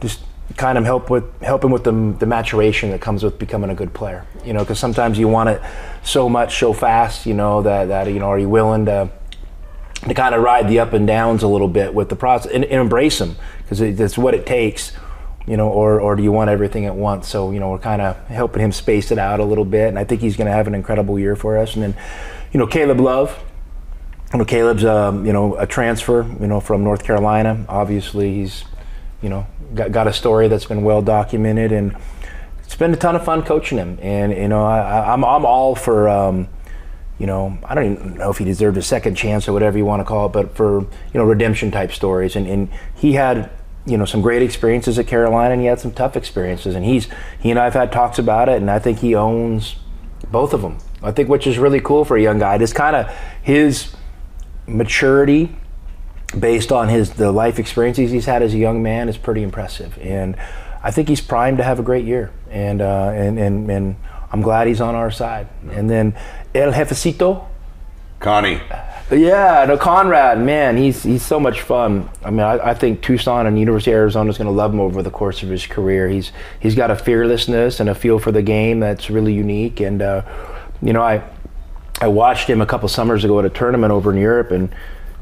just 0.00 0.20
kind 0.56 0.78
of 0.78 0.84
help 0.84 1.10
with 1.10 1.24
helping 1.42 1.70
with 1.70 1.84
the, 1.84 2.16
the 2.18 2.26
maturation 2.26 2.90
that 2.90 3.00
comes 3.00 3.22
with 3.22 3.38
becoming 3.38 3.70
a 3.70 3.74
good 3.74 3.92
player. 3.92 4.24
You 4.44 4.52
know, 4.52 4.60
because 4.60 4.78
sometimes 4.78 5.18
you 5.18 5.28
want 5.28 5.48
it 5.48 5.62
so 6.02 6.28
much 6.28 6.58
so 6.58 6.72
fast. 6.72 7.26
You 7.26 7.34
know 7.34 7.62
that 7.62 7.86
that 7.88 8.06
you 8.06 8.18
know, 8.18 8.28
are 8.28 8.38
you 8.38 8.48
willing 8.48 8.86
to 8.86 9.10
to 10.08 10.14
kind 10.14 10.34
of 10.34 10.42
ride 10.42 10.68
the 10.68 10.78
up 10.78 10.92
and 10.92 11.06
downs 11.06 11.42
a 11.42 11.48
little 11.48 11.68
bit 11.68 11.92
with 11.94 12.08
the 12.08 12.16
process 12.16 12.52
and, 12.52 12.64
and 12.64 12.80
embrace 12.80 13.18
them 13.18 13.36
because 13.62 13.96
that's 13.96 14.18
what 14.18 14.34
it 14.34 14.46
takes, 14.46 14.92
you 15.46 15.56
know, 15.56 15.68
or, 15.68 16.00
or 16.00 16.14
do 16.14 16.22
you 16.22 16.30
want 16.30 16.50
everything 16.50 16.84
at 16.84 16.94
once? 16.94 17.28
So, 17.28 17.50
you 17.50 17.58
know, 17.58 17.70
we're 17.70 17.78
kind 17.78 18.02
of 18.02 18.16
helping 18.28 18.62
him 18.62 18.72
space 18.72 19.10
it 19.10 19.18
out 19.18 19.40
a 19.40 19.44
little 19.44 19.64
bit. 19.64 19.88
And 19.88 19.98
I 19.98 20.04
think 20.04 20.20
he's 20.20 20.36
going 20.36 20.46
to 20.46 20.52
have 20.52 20.66
an 20.66 20.74
incredible 20.74 21.18
year 21.18 21.34
for 21.34 21.58
us. 21.58 21.74
And 21.74 21.82
then, 21.82 21.96
you 22.52 22.60
know, 22.60 22.66
Caleb 22.66 23.00
Love, 23.00 23.42
you 24.32 24.38
know, 24.38 24.44
Caleb's, 24.44 24.84
um, 24.84 25.26
you 25.26 25.32
know, 25.32 25.56
a 25.56 25.66
transfer, 25.66 26.26
you 26.40 26.46
know, 26.46 26.60
from 26.60 26.84
North 26.84 27.02
Carolina. 27.02 27.64
Obviously, 27.68 28.34
he's, 28.34 28.64
you 29.22 29.28
know, 29.28 29.46
got, 29.74 29.92
got 29.92 30.06
a 30.06 30.12
story 30.12 30.48
that's 30.48 30.64
been 30.66 30.82
well 30.82 31.02
documented. 31.02 31.72
And 31.72 31.96
it's 32.64 32.76
been 32.76 32.92
a 32.92 32.96
ton 32.96 33.16
of 33.16 33.24
fun 33.24 33.42
coaching 33.42 33.78
him. 33.78 33.98
And, 34.02 34.32
you 34.32 34.48
know, 34.48 34.64
I, 34.64 34.78
I- 34.80 35.12
I'm, 35.12 35.24
I'm 35.24 35.44
all 35.46 35.74
for, 35.74 36.08
um, 36.08 36.48
you 37.18 37.26
know, 37.26 37.58
I 37.64 37.74
don't 37.74 37.92
even 37.92 38.14
know 38.14 38.30
if 38.30 38.38
he 38.38 38.44
deserved 38.44 38.76
a 38.76 38.82
second 38.82 39.14
chance 39.14 39.48
or 39.48 39.52
whatever 39.52 39.78
you 39.78 39.84
want 39.86 40.00
to 40.00 40.04
call 40.04 40.26
it, 40.26 40.32
but 40.32 40.54
for, 40.56 40.80
you 40.80 40.88
know, 41.14 41.24
redemption 41.24 41.70
type 41.70 41.92
stories. 41.92 42.36
And, 42.36 42.46
and 42.46 42.68
he 42.94 43.14
had, 43.14 43.50
you 43.86 43.96
know, 43.96 44.04
some 44.04 44.20
great 44.20 44.42
experiences 44.42 44.98
at 44.98 45.06
Carolina 45.06 45.52
and 45.52 45.60
he 45.62 45.66
had 45.68 45.80
some 45.80 45.92
tough 45.92 46.16
experiences. 46.16 46.74
And 46.74 46.84
he's, 46.84 47.08
he 47.40 47.50
and 47.50 47.58
I 47.58 47.64
have 47.64 47.74
had 47.74 47.92
talks 47.92 48.18
about 48.18 48.48
it 48.48 48.56
and 48.56 48.70
I 48.70 48.78
think 48.78 48.98
he 48.98 49.14
owns 49.14 49.76
both 50.30 50.52
of 50.52 50.60
them. 50.62 50.78
I 51.02 51.12
think 51.12 51.28
which 51.28 51.46
is 51.46 51.56
really 51.56 51.80
cool 51.80 52.04
for 52.04 52.16
a 52.16 52.22
young 52.22 52.38
guy. 52.38 52.56
It 52.56 52.62
is 52.62 52.72
kind 52.72 52.96
of 52.96 53.10
his 53.42 53.94
maturity 54.66 55.56
based 56.38 56.72
on 56.72 56.88
his 56.88 57.10
the 57.10 57.30
life 57.32 57.58
experiences 57.58 58.10
he's 58.10 58.26
had 58.26 58.42
as 58.42 58.54
a 58.54 58.58
young 58.58 58.82
man 58.82 59.08
is 59.08 59.16
pretty 59.16 59.42
impressive. 59.42 59.98
And 59.98 60.36
I 60.82 60.90
think 60.90 61.08
he's 61.08 61.20
primed 61.20 61.58
to 61.58 61.64
have 61.64 61.78
a 61.78 61.82
great 61.82 62.04
year. 62.04 62.30
And, 62.50 62.80
uh, 62.80 63.10
and, 63.14 63.38
and, 63.38 63.70
and 63.70 63.96
I'm 64.32 64.42
glad 64.42 64.66
he's 64.66 64.80
on 64.80 64.94
our 64.94 65.10
side. 65.10 65.48
And 65.70 65.88
then 65.88 66.14
El 66.54 66.72
Jefecito, 66.72 67.46
Connie. 68.18 68.60
yeah, 69.10 69.64
no, 69.68 69.76
Conrad, 69.76 70.40
man, 70.40 70.76
he's 70.76 71.02
he's 71.02 71.24
so 71.24 71.38
much 71.38 71.60
fun. 71.60 72.08
I 72.24 72.30
mean, 72.30 72.40
I, 72.40 72.70
I 72.70 72.74
think 72.74 73.02
Tucson 73.02 73.46
and 73.46 73.58
University 73.58 73.90
of 73.92 73.96
Arizona 73.96 74.30
is 74.30 74.38
going 74.38 74.46
to 74.46 74.52
love 74.52 74.72
him 74.72 74.80
over 74.80 75.02
the 75.02 75.10
course 75.10 75.42
of 75.42 75.48
his 75.48 75.66
career. 75.66 76.08
He's 76.08 76.32
he's 76.60 76.74
got 76.74 76.90
a 76.90 76.96
fearlessness 76.96 77.78
and 77.78 77.88
a 77.88 77.94
feel 77.94 78.18
for 78.18 78.32
the 78.32 78.42
game 78.42 78.80
that's 78.80 79.10
really 79.10 79.34
unique. 79.34 79.80
And 79.80 80.00
uh, 80.02 80.22
you 80.80 80.92
know, 80.92 81.02
I 81.02 81.22
I 82.00 82.08
watched 82.08 82.48
him 82.48 82.60
a 82.60 82.66
couple 82.66 82.88
summers 82.88 83.22
ago 83.22 83.38
at 83.38 83.44
a 83.44 83.50
tournament 83.50 83.92
over 83.92 84.12
in 84.12 84.18
Europe, 84.18 84.50
and 84.50 84.74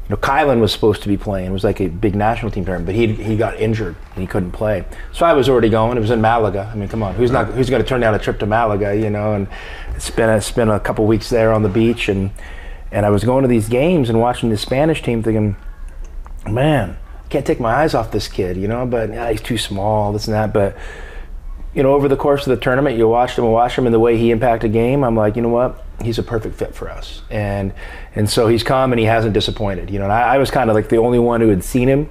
you 0.07 0.15
know, 0.15 0.17
Kylan 0.17 0.59
was 0.59 0.71
supposed 0.71 1.01
to 1.01 1.07
be 1.07 1.17
playing. 1.17 1.47
It 1.47 1.51
was 1.51 1.63
like 1.63 1.81
a 1.81 1.87
big 1.87 2.15
national 2.15 2.51
team 2.51 2.63
tournament, 2.63 2.85
but 2.85 2.93
he 2.93 3.07
he 3.15 3.35
got 3.35 3.59
injured 3.59 3.95
and 4.13 4.21
he 4.21 4.27
couldn't 4.27 4.51
play. 4.51 4.85
So 5.11 5.25
I 5.25 5.33
was 5.33 5.49
already 5.49 5.69
going. 5.69 5.97
It 5.97 6.01
was 6.01 6.11
in 6.11 6.21
Malaga. 6.21 6.69
I 6.71 6.75
mean, 6.75 6.89
come 6.89 7.01
on, 7.01 7.15
who's 7.15 7.31
not 7.31 7.47
who's 7.47 7.71
going 7.71 7.81
to 7.81 7.87
turn 7.87 8.01
down 8.01 8.13
a 8.13 8.19
trip 8.19 8.37
to 8.39 8.45
Malaga? 8.45 8.95
You 8.95 9.09
know, 9.09 9.33
and 9.33 9.47
spent 9.97 10.31
a, 10.31 10.41
spent 10.41 10.69
a 10.69 10.79
couple 10.79 11.07
weeks 11.07 11.29
there 11.29 11.51
on 11.51 11.63
the 11.63 11.69
beach, 11.69 12.07
and 12.07 12.29
and 12.91 13.03
I 13.03 13.09
was 13.09 13.23
going 13.23 13.41
to 13.41 13.47
these 13.47 13.67
games 13.67 14.09
and 14.09 14.19
watching 14.19 14.51
the 14.51 14.57
Spanish 14.57 15.01
team, 15.01 15.23
thinking, 15.23 15.55
man, 16.47 16.97
I 17.23 17.27
can't 17.29 17.45
take 17.45 17.59
my 17.59 17.73
eyes 17.73 17.95
off 17.95 18.11
this 18.11 18.27
kid. 18.27 18.57
You 18.57 18.67
know, 18.67 18.85
but 18.85 19.09
yeah, 19.09 19.31
he's 19.31 19.41
too 19.41 19.57
small, 19.57 20.13
this 20.13 20.27
and 20.27 20.35
that, 20.35 20.53
but 20.53 20.77
you 21.73 21.83
know, 21.83 21.93
over 21.93 22.07
the 22.07 22.15
course 22.15 22.47
of 22.47 22.51
the 22.57 22.63
tournament, 22.63 22.97
you 22.97 23.07
watched 23.07 23.37
him 23.37 23.43
and 23.43 23.53
watched 23.53 23.77
him 23.77 23.85
and 23.85 23.93
the 23.93 23.99
way 23.99 24.17
he 24.17 24.31
impacted 24.31 24.69
a 24.69 24.73
game. 24.73 25.03
I'm 25.03 25.15
like, 25.15 25.35
you 25.35 25.41
know 25.41 25.49
what? 25.49 25.84
He's 26.01 26.19
a 26.19 26.23
perfect 26.23 26.55
fit 26.55 26.75
for 26.75 26.89
us. 26.89 27.21
And 27.29 27.73
and 28.15 28.29
so 28.29 28.47
he's 28.47 28.63
come 28.63 28.91
and 28.91 28.99
he 28.99 29.05
hasn't 29.05 29.33
disappointed. 29.33 29.89
You 29.89 29.99
know, 29.99 30.05
and 30.05 30.13
I, 30.13 30.35
I 30.35 30.37
was 30.37 30.51
kind 30.51 30.69
of 30.69 30.75
like 30.75 30.89
the 30.89 30.97
only 30.97 31.19
one 31.19 31.41
who 31.41 31.49
had 31.49 31.63
seen 31.63 31.87
him, 31.87 32.09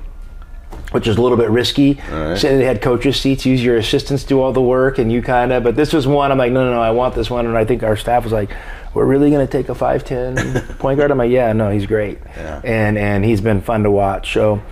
which 0.93 1.07
is 1.07 1.17
a 1.17 1.23
little 1.23 1.39
bit 1.39 1.51
risky. 1.51 2.01
right. 2.11 2.37
Sitting 2.37 2.57
in 2.57 2.61
the 2.61 2.67
head 2.67 2.83
coaches' 2.83 3.21
seats, 3.21 3.45
use 3.47 3.63
your 3.63 3.77
assistants 3.77 4.25
do 4.25 4.41
all 4.41 4.53
the 4.53 4.63
work, 4.63 4.99
and 4.99 5.13
you 5.13 5.23
kind 5.23 5.53
of. 5.53 5.63
But 5.63 5.77
this 5.77 5.93
was 5.93 6.07
one. 6.07 6.31
I'm 6.33 6.39
like, 6.39 6.53
no, 6.53 6.65
no, 6.65 6.73
no, 6.73 6.81
I 6.81 6.91
want 6.91 7.15
this 7.15 7.31
one. 7.31 7.47
And 7.47 7.57
I 7.57 7.65
think 7.65 7.83
our 7.83 7.97
staff 7.97 8.25
was 8.25 8.33
like, 8.33 8.51
we're 8.95 9.07
really 9.07 9.31
going 9.31 9.47
to 9.47 9.51
take 9.51 9.69
a 9.69 9.75
five 9.75 10.05
ten 10.05 10.37
point 10.79 10.99
guard. 10.99 11.11
I'm 11.11 11.19
like, 11.19 11.31
yeah, 11.31 11.53
no, 11.53 11.71
he's 11.71 11.87
great. 11.87 12.19
Yeah. 12.37 12.61
And 12.65 12.97
and 12.97 13.25
he's 13.25 13.41
been 13.41 13.61
fun 13.61 13.83
to 13.85 13.91
watch. 13.91 14.33
So. 14.33 14.63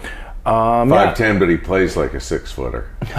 Um, 0.45 0.91
yeah. 0.91 1.07
Five 1.07 1.17
ten, 1.17 1.39
but 1.39 1.49
he 1.49 1.57
plays 1.57 1.97
like 1.97 2.15
a 2.15 2.21
six 2.21 2.51
footer. 2.51 2.91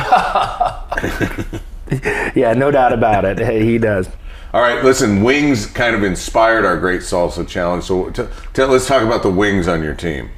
yeah, 2.36 2.54
no 2.54 2.70
doubt 2.72 2.92
about 2.94 3.24
it. 3.26 3.38
Hey, 3.40 3.64
he 3.66 3.78
does. 3.78 4.10
All 4.54 4.62
right, 4.62 4.84
listen. 4.84 5.24
Wings 5.24 5.66
kind 5.66 5.96
of 5.96 6.04
inspired 6.04 6.64
our 6.64 6.78
great 6.80 7.02
salsa 7.02 7.48
challenge. 7.48 7.86
So 7.86 8.10
t- 8.12 8.24
t- 8.54 8.64
let's 8.64 8.86
talk 8.88 9.02
about 9.02 9.24
the 9.24 9.32
wings 9.32 9.68
on 9.68 9.82
your 9.82 9.96
team. 9.96 10.30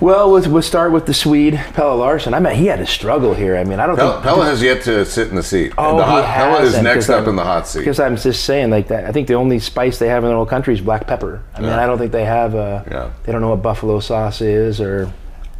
Well, 0.00 0.30
we'll, 0.30 0.50
we'll 0.50 0.62
start 0.62 0.92
with 0.92 1.06
the 1.06 1.14
Swede, 1.14 1.54
Pelle 1.72 1.96
Larsson. 1.96 2.34
I 2.34 2.40
mean, 2.40 2.54
he 2.56 2.66
had 2.66 2.80
a 2.80 2.86
struggle 2.86 3.32
here. 3.32 3.56
I 3.56 3.64
mean, 3.64 3.80
I 3.80 3.86
don't 3.86 3.96
Pelle, 3.96 4.12
think. 4.14 4.24
Pelle 4.24 4.42
has 4.42 4.60
yet 4.62 4.82
to 4.82 5.04
sit 5.06 5.28
in 5.28 5.36
the 5.36 5.42
seat. 5.42 5.72
Oh, 5.78 5.96
the 5.96 6.04
he 6.04 6.22
Pelle 6.26 6.58
is 6.62 6.82
next 6.82 7.08
up 7.08 7.20
I'm- 7.20 7.30
in 7.30 7.36
the 7.36 7.44
hot 7.44 7.66
seat. 7.68 7.78
Because 7.80 8.00
I'm 8.00 8.16
just 8.16 8.44
saying, 8.44 8.68
like 8.70 8.88
that. 8.88 9.04
I 9.06 9.12
think 9.12 9.28
the 9.28 9.34
only 9.34 9.60
spice 9.60 9.98
they 9.98 10.08
have 10.08 10.22
in 10.24 10.28
the 10.30 10.36
whole 10.36 10.44
country 10.46 10.74
is 10.74 10.80
black 10.82 11.06
pepper. 11.06 11.42
I 11.54 11.60
mean, 11.60 11.70
Yeah. 11.70 11.82
I 11.82 11.86
don't 11.86 11.96
think 11.96 12.12
they 12.12 12.24
have. 12.24 12.54
Uh, 12.54 12.82
Yeah. 12.90 13.10
They 13.22 13.32
don't 13.32 13.40
know 13.40 13.50
what 13.50 13.62
buffalo 13.62 14.00
sauce 14.00 14.40
is 14.42 14.78
or, 14.80 15.10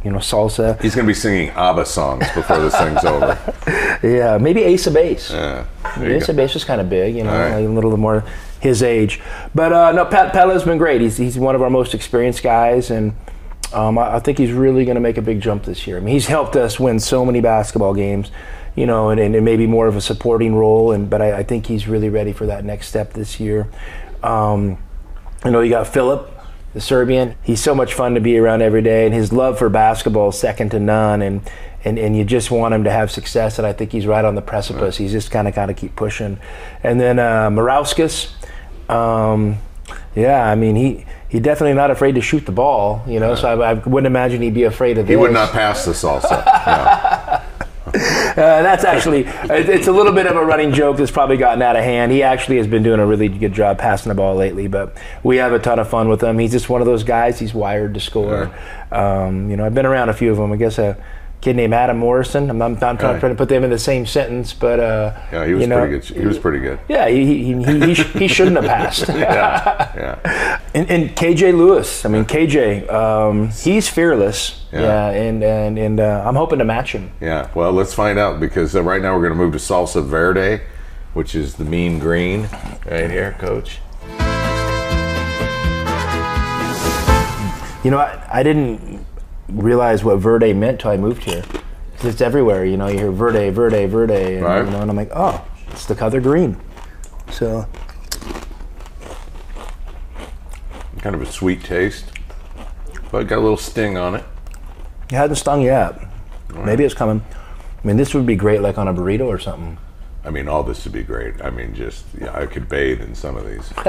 you 0.05 0.11
know, 0.11 0.19
salsa. 0.19 0.79
He's 0.81 0.93
going 0.93 1.05
to 1.05 1.09
be 1.09 1.15
singing 1.15 1.49
ABBA 1.49 1.85
songs 1.87 2.25
before 2.33 2.59
this 2.59 2.75
thing's 2.77 3.03
over. 3.05 3.99
Yeah, 4.03 4.37
maybe 4.37 4.61
Ace 4.63 4.85
of 4.85 4.93
Base. 4.93 5.31
Yeah. 5.31 5.65
Ace 5.97 6.27
go. 6.27 6.31
of 6.31 6.35
Base 6.37 6.55
is 6.55 6.63
kind 6.63 6.79
of 6.79 6.89
big, 6.89 7.15
you 7.15 7.23
know, 7.23 7.31
right. 7.31 7.55
like 7.55 7.65
a 7.65 7.69
little 7.69 7.97
more 7.97 8.23
his 8.59 8.83
age. 8.83 9.19
But 9.53 9.73
uh, 9.73 9.91
no, 9.93 10.05
Pat 10.05 10.31
Pelle's 10.31 10.63
been 10.63 10.77
great. 10.77 11.01
He's 11.01 11.17
he's 11.17 11.39
one 11.39 11.55
of 11.55 11.61
our 11.61 11.69
most 11.69 11.93
experienced 11.93 12.43
guys, 12.43 12.91
and 12.91 13.15
um, 13.73 13.97
I, 13.97 14.15
I 14.15 14.19
think 14.19 14.37
he's 14.37 14.51
really 14.51 14.85
going 14.85 14.95
to 14.95 15.01
make 15.01 15.17
a 15.17 15.21
big 15.21 15.41
jump 15.41 15.63
this 15.63 15.87
year. 15.87 15.97
I 15.97 15.99
mean, 16.01 16.13
he's 16.13 16.27
helped 16.27 16.55
us 16.55 16.79
win 16.79 16.99
so 16.99 17.25
many 17.25 17.41
basketball 17.41 17.93
games, 17.93 18.31
you 18.75 18.85
know, 18.85 19.09
and, 19.09 19.19
and, 19.19 19.43
maybe 19.43 19.65
more 19.67 19.87
of 19.87 19.95
a 19.95 20.01
supporting 20.01 20.55
role. 20.55 20.91
And 20.91 21.09
but 21.09 21.21
I, 21.21 21.39
I 21.39 21.43
think 21.43 21.65
he's 21.65 21.87
really 21.87 22.09
ready 22.09 22.31
for 22.31 22.45
that 22.45 22.63
next 22.63 22.87
step 22.87 23.13
this 23.13 23.39
year. 23.39 23.67
Um, 24.21 24.77
you 25.43 25.51
know, 25.51 25.61
you 25.61 25.69
got 25.69 25.87
Philip, 25.87 26.34
the 26.75 26.81
Serbian. 26.81 27.35
He's 27.41 27.63
so 27.63 27.73
much 27.73 27.93
fun 27.95 28.13
to 28.13 28.19
be 28.21 28.37
around 28.37 28.61
every 28.61 28.81
day, 28.83 29.05
and 29.05 29.15
his 29.15 29.31
love 29.33 29.57
for 29.57 29.69
basketball 29.69 30.29
is 30.29 30.37
second 30.37 30.69
to 30.71 30.79
none. 30.79 31.23
And 31.23 31.41
and, 31.83 31.97
and 31.97 32.15
you 32.17 32.23
just 32.25 32.51
want 32.51 32.73
him 32.73 32.83
to 32.83 32.91
have 32.91 33.09
success, 33.11 33.57
and 33.57 33.65
I 33.65 33.71
think 33.73 33.91
he's 33.91 34.05
right 34.05 34.25
on 34.25 34.35
the 34.35 34.41
precipice. 34.41 34.97
He's 34.97 35.11
just 35.11 35.31
kind 35.31 35.47
of 35.47 35.55
kind 35.55 35.71
of 35.71 35.77
keep 35.77 35.95
pushing. 35.95 36.37
And 36.83 36.99
then 36.99 37.17
uh, 37.17 37.49
Murauskas, 37.49 38.31
um, 38.89 39.57
yeah, 40.15 40.47
I 40.47 40.53
mean 40.55 40.75
he. 40.75 41.05
He 41.27 41.41
definitely 41.41 41.73
not 41.73 41.91
afraid 41.91 42.15
to 42.15 42.21
shoot 42.21 42.45
the 42.45 42.53
ball, 42.53 43.03
you 43.05 43.19
know. 43.19 43.35
So 43.35 43.61
I, 43.61 43.71
I 43.71 43.73
wouldn't 43.73 44.05
imagine 44.07 44.41
he'd 44.41 44.53
be 44.53 44.63
afraid 44.63 44.97
of 44.97 45.05
He 45.05 45.15
this. 45.15 45.19
would 45.21 45.33
not 45.33 45.51
pass 45.51 45.83
the 45.83 45.91
salsa. 45.91 46.29
No. 46.65 47.04
Uh, 48.35 48.61
that's 48.61 48.83
actually 48.83 49.23
it's 49.25 49.87
a 49.87 49.91
little 49.91 50.11
bit 50.11 50.27
of 50.27 50.35
a 50.35 50.43
running 50.43 50.73
joke 50.73 50.97
that's 50.97 51.09
probably 51.11 51.37
gotten 51.37 51.61
out 51.61 51.77
of 51.77 51.83
hand. 51.83 52.11
He 52.11 52.21
actually 52.21 52.57
has 52.57 52.67
been 52.67 52.83
doing 52.83 52.99
a 52.99 53.05
really 53.05 53.29
good 53.29 53.53
job 53.53 53.77
passing 53.77 54.09
the 54.09 54.15
ball 54.15 54.35
lately, 54.35 54.67
but 54.67 54.97
we 55.23 55.37
have 55.37 55.53
a 55.53 55.59
ton 55.59 55.79
of 55.79 55.87
fun 55.89 56.09
with 56.09 56.21
him. 56.21 56.37
He's 56.37 56.51
just 56.51 56.67
one 56.67 56.81
of 56.81 56.85
those 56.85 57.05
guys. 57.05 57.39
He's 57.39 57.53
wired 57.53 57.93
to 57.93 58.01
score. 58.01 58.51
Um, 58.91 59.49
you 59.49 59.55
know, 59.55 59.65
I've 59.65 59.73
been 59.73 59.85
around 59.85 60.09
a 60.09 60.13
few 60.13 60.31
of 60.31 60.37
them. 60.37 60.51
I 60.51 60.57
guess 60.57 60.77
a 60.77 60.97
kid 61.45 61.55
named 61.55 61.75
Adam 61.75 61.97
Morrison. 61.97 62.49
I'm 62.49 62.57
not, 62.57 62.81
I'm 62.81 62.97
Right. 62.97 63.19
trying 63.19 63.31
to 63.31 63.35
put 63.35 63.49
them 63.49 63.63
in 63.63 63.69
the 63.69 63.77
same 63.77 64.07
sentence, 64.07 64.51
but 64.51 64.79
uh, 64.79 65.11
Yeah, 65.31 65.45
he 65.45 65.53
was 65.53 65.61
you 65.61 65.67
know, 65.67 65.79
pretty 65.85 65.99
good. 66.07 66.17
He 66.21 66.25
was 66.25 66.39
pretty 66.39 66.57
good. 66.59 66.79
Yeah, 66.89 67.07
he 67.07 67.23
he, 67.23 67.53
he, 67.63 67.79
he, 67.85 67.93
sh- 67.93 68.13
he 68.13 68.27
shouldn't 68.27 68.55
have 68.55 68.65
passed. 68.65 69.07
Yeah. 69.15 69.91
Yeah. 69.95 70.59
And, 70.75 70.91
and 70.91 71.09
KJ 71.15 71.53
Lewis, 71.55 72.03
I 72.03 72.09
mean 72.09 72.25
KJ, 72.25 72.91
um, 72.91 73.47
he's 73.51 73.87
fearless. 73.87 74.65
Yeah. 74.73 74.81
Yeah, 74.81 75.09
and 75.11 75.41
and 75.43 75.77
and 75.79 75.99
uh, 76.01 76.23
I'm 76.27 76.35
hoping 76.35 76.59
to 76.59 76.65
match 76.65 76.91
him. 76.91 77.11
Yeah, 77.21 77.47
well, 77.55 77.71
let's 77.71 77.93
find 77.93 78.19
out 78.19 78.41
because 78.41 78.75
uh, 78.75 78.81
right 78.83 79.01
now 79.01 79.13
we're 79.15 79.21
going 79.21 79.31
to 79.37 79.37
move 79.37 79.53
to 79.53 79.59
Salsa 79.59 80.03
Verde, 80.03 80.63
which 81.13 81.33
is 81.33 81.55
the 81.55 81.63
mean 81.63 81.97
green 81.99 82.49
right 82.91 83.09
here, 83.09 83.37
coach. 83.39 83.79
You 87.85 87.91
know, 87.91 87.99
I, 87.99 88.27
I 88.39 88.43
didn't 88.43 89.05
realize 89.49 90.03
what 90.03 90.17
verde 90.17 90.53
meant 90.53 90.79
till 90.79 90.91
I 90.91 90.97
moved 90.97 91.23
here. 91.23 91.43
'Cause 91.97 92.05
It's 92.05 92.21
everywhere, 92.21 92.65
you 92.65 92.77
know. 92.77 92.87
You 92.87 92.97
hear 92.99 93.11
verde, 93.11 93.49
verde, 93.51 93.85
verde, 93.85 94.35
and, 94.35 94.43
Right. 94.45 94.65
you 94.65 94.71
know, 94.71 94.81
and 94.81 94.89
I'm 94.91 94.97
like, 94.97 95.11
oh, 95.15 95.41
it's 95.71 95.85
the 95.85 95.95
color 95.95 96.19
green. 96.19 96.57
So 97.31 97.65
Kind 101.01 101.15
of 101.15 101.21
a 101.21 101.25
sweet 101.27 101.63
taste, 101.63 102.05
but 103.11 103.27
got 103.27 103.37
a 103.37 103.41
little 103.41 103.57
sting 103.57 103.95
on 103.95 104.15
it. 104.15 104.23
it 105.11 105.15
hasn't 105.15 105.37
stung 105.37 105.61
yet. 105.61 105.99
Maybe 106.63 106.83
it's 106.83 106.95
coming. 106.95 107.21
I 107.83 107.87
mean, 107.87 107.95
this 107.97 108.15
would 108.15 108.25
be 108.25 108.35
great, 108.35 108.61
like 108.61 108.79
on 108.79 108.87
a 108.87 108.93
burrito 108.93 109.27
or 109.27 109.37
something. 109.37 109.77
I 110.23 110.31
mean, 110.31 110.47
all 110.47 110.63
this 110.63 110.83
would 110.83 110.93
be 110.93 111.03
great. 111.03 111.35
I 111.43 111.51
mean, 111.51 111.75
just 111.75 112.05
yeah, 112.19 112.35
I 112.35 112.47
could 112.47 112.67
bathe 112.67 113.01
in 113.01 113.13
some 113.13 113.37
of 113.37 113.45
these. 113.45 113.71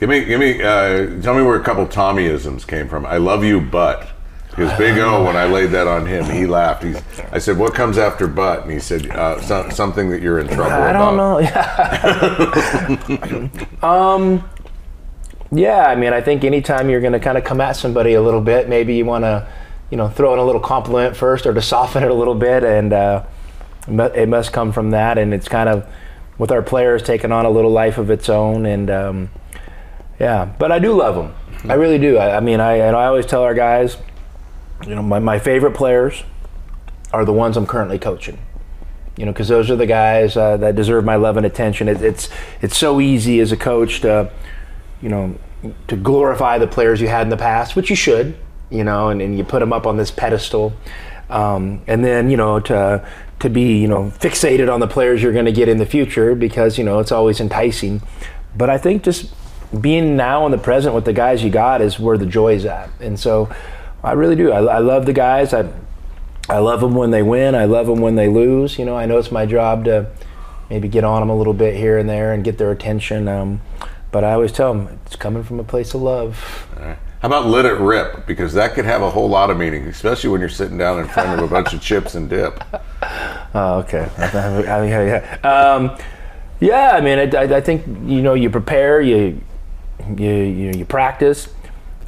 give 0.00 0.08
me, 0.08 0.24
give 0.24 0.40
me, 0.40 0.62
uh, 0.62 1.20
tell 1.20 1.34
me 1.34 1.42
where 1.42 1.60
a 1.60 1.62
couple 1.62 1.86
Tommyisms 1.86 2.66
came 2.66 2.88
from. 2.88 3.06
I 3.06 3.18
love 3.18 3.44
you, 3.44 3.60
but 3.60 4.08
because 4.50 4.76
Big 4.76 4.98
O, 4.98 5.24
when 5.24 5.36
I 5.36 5.44
laid 5.44 5.70
that 5.70 5.86
on 5.86 6.06
him, 6.06 6.24
he 6.24 6.46
laughed. 6.46 6.82
He's, 6.82 7.00
I 7.30 7.38
said, 7.38 7.56
"What 7.56 7.72
comes 7.72 7.98
after 7.98 8.26
but?" 8.26 8.62
And 8.62 8.72
he 8.72 8.80
said, 8.80 9.08
uh, 9.10 9.40
so, 9.40 9.70
"Something 9.70 10.10
that 10.10 10.20
you're 10.20 10.40
in 10.40 10.48
trouble 10.48 10.64
with. 10.64 10.72
I 10.72 10.92
don't 10.92 11.16
know. 11.16 11.38
Yeah. 11.38 11.68
um, 13.82 14.50
yeah, 15.52 15.84
I 15.86 15.94
mean, 15.94 16.12
I 16.12 16.20
think 16.20 16.42
anytime 16.44 16.90
you're 16.90 17.00
going 17.00 17.12
to 17.12 17.20
kind 17.20 17.38
of 17.38 17.44
come 17.44 17.60
at 17.60 17.76
somebody 17.76 18.14
a 18.14 18.22
little 18.22 18.40
bit, 18.40 18.68
maybe 18.68 18.94
you 18.96 19.04
want 19.04 19.24
to, 19.24 19.48
you 19.90 19.96
know, 19.96 20.08
throw 20.08 20.32
in 20.32 20.38
a 20.38 20.44
little 20.44 20.60
compliment 20.60 21.16
first 21.16 21.46
or 21.46 21.54
to 21.54 21.62
soften 21.62 22.02
it 22.02 22.10
a 22.10 22.14
little 22.14 22.34
bit, 22.34 22.64
and 22.64 22.92
uh, 22.92 23.24
it 23.86 24.16
it 24.16 24.28
must 24.28 24.52
come 24.52 24.72
from 24.72 24.90
that. 24.90 25.16
And 25.16 25.32
it's 25.32 25.48
kind 25.48 25.68
of 25.68 25.88
with 26.38 26.50
our 26.50 26.62
players 26.62 27.02
taking 27.04 27.30
on 27.30 27.46
a 27.46 27.50
little 27.50 27.70
life 27.70 27.98
of 27.98 28.10
its 28.10 28.28
own, 28.28 28.66
and 28.66 28.90
um, 28.90 29.30
yeah. 30.20 30.44
But 30.58 30.70
I 30.70 30.78
do 30.78 30.92
love 30.92 31.16
them. 31.16 31.34
I 31.70 31.74
really 31.74 31.98
do. 31.98 32.18
I, 32.18 32.36
I 32.36 32.40
mean, 32.40 32.60
I 32.60 32.74
and 32.74 32.94
I 32.94 33.06
always 33.06 33.26
tell 33.26 33.42
our 33.42 33.54
guys, 33.54 33.96
you 34.86 34.94
know, 34.94 35.02
my, 35.02 35.18
my 35.18 35.38
favorite 35.38 35.74
players 35.74 36.22
are 37.12 37.24
the 37.24 37.32
ones 37.32 37.56
I'm 37.56 37.66
currently 37.66 37.98
coaching 37.98 38.38
you 39.20 39.26
know, 39.26 39.32
because 39.32 39.48
those 39.48 39.70
are 39.70 39.76
the 39.76 39.84
guys 39.84 40.34
uh, 40.34 40.56
that 40.56 40.74
deserve 40.76 41.04
my 41.04 41.16
love 41.16 41.36
and 41.36 41.44
attention. 41.44 41.88
It, 41.88 42.00
it's 42.00 42.30
it's 42.62 42.76
so 42.78 43.02
easy 43.02 43.38
as 43.40 43.52
a 43.52 43.56
coach 43.56 44.00
to, 44.00 44.30
you 45.02 45.10
know, 45.10 45.36
to 45.88 45.96
glorify 45.96 46.56
the 46.56 46.66
players 46.66 47.02
you 47.02 47.08
had 47.08 47.22
in 47.22 47.28
the 47.28 47.36
past, 47.36 47.76
which 47.76 47.90
you 47.90 47.96
should, 47.96 48.34
you 48.70 48.82
know, 48.82 49.10
and, 49.10 49.20
and 49.20 49.36
you 49.36 49.44
put 49.44 49.60
them 49.60 49.74
up 49.74 49.86
on 49.86 49.98
this 49.98 50.10
pedestal, 50.10 50.72
um, 51.28 51.82
and 51.86 52.02
then 52.02 52.30
you 52.30 52.38
know 52.38 52.60
to 52.60 53.06
to 53.40 53.50
be 53.50 53.78
you 53.78 53.88
know 53.88 54.10
fixated 54.20 54.72
on 54.72 54.80
the 54.80 54.88
players 54.88 55.22
you're 55.22 55.34
going 55.34 55.44
to 55.44 55.52
get 55.52 55.68
in 55.68 55.76
the 55.76 55.86
future 55.86 56.34
because 56.34 56.78
you 56.78 56.84
know 56.84 56.98
it's 56.98 57.12
always 57.12 57.40
enticing. 57.40 58.00
But 58.56 58.70
I 58.70 58.78
think 58.78 59.02
just 59.02 59.34
being 59.78 60.16
now 60.16 60.46
in 60.46 60.52
the 60.52 60.58
present 60.58 60.94
with 60.94 61.04
the 61.04 61.12
guys 61.12 61.44
you 61.44 61.50
got 61.50 61.80
is 61.80 61.98
where 61.98 62.18
the 62.18 62.26
joy's 62.26 62.64
at, 62.64 62.90
and 63.00 63.18
so 63.18 63.54
I 64.02 64.12
really 64.12 64.36
do. 64.36 64.50
I, 64.50 64.76
I 64.76 64.78
love 64.78 65.06
the 65.06 65.12
guys. 65.12 65.52
I 65.52 65.70
I 66.48 66.58
love 66.58 66.80
them 66.80 66.94
when 66.94 67.10
they 67.10 67.22
win. 67.22 67.54
I 67.54 67.66
love 67.66 67.86
them 67.86 68.00
when 68.00 68.16
they 68.16 68.28
lose. 68.28 68.78
You 68.78 68.84
know, 68.84 68.96
I 68.96 69.06
know 69.06 69.18
it's 69.18 69.30
my 69.30 69.46
job 69.46 69.84
to 69.84 70.10
maybe 70.68 70.88
get 70.88 71.04
on 71.04 71.20
them 71.20 71.30
a 71.30 71.36
little 71.36 71.52
bit 71.52 71.76
here 71.76 71.98
and 71.98 72.08
there 72.08 72.32
and 72.32 72.42
get 72.42 72.58
their 72.58 72.72
attention. 72.72 73.28
Um, 73.28 73.60
but 74.10 74.24
I 74.24 74.32
always 74.32 74.52
tell 74.52 74.74
them 74.74 74.98
it's 75.06 75.16
coming 75.16 75.44
from 75.44 75.60
a 75.60 75.64
place 75.64 75.94
of 75.94 76.02
love. 76.02 76.36
How 77.20 77.28
about 77.28 77.46
let 77.46 77.66
it 77.66 77.74
rip? 77.74 78.26
Because 78.26 78.54
that 78.54 78.74
could 78.74 78.86
have 78.86 79.02
a 79.02 79.10
whole 79.10 79.28
lot 79.28 79.50
of 79.50 79.58
meaning, 79.58 79.86
especially 79.86 80.30
when 80.30 80.40
you're 80.40 80.48
sitting 80.48 80.78
down 80.78 80.98
in 80.98 81.06
front 81.06 81.38
of 81.38 81.44
a 81.44 81.48
bunch 81.48 81.74
of 81.74 81.80
chips 81.80 82.14
and 82.14 82.28
dip. 82.28 82.62
Oh, 83.52 83.78
okay. 83.78 84.08
yeah, 84.18 84.84
yeah. 84.84 85.48
Um, 85.48 85.98
yeah, 86.60 86.90
I 86.92 87.00
mean, 87.00 87.18
I, 87.34 87.56
I 87.56 87.60
think 87.60 87.84
you 88.08 88.22
know, 88.22 88.34
you 88.34 88.48
prepare, 88.48 89.00
you 89.00 89.40
you 90.16 90.30
you, 90.30 90.70
you 90.72 90.84
practice. 90.84 91.48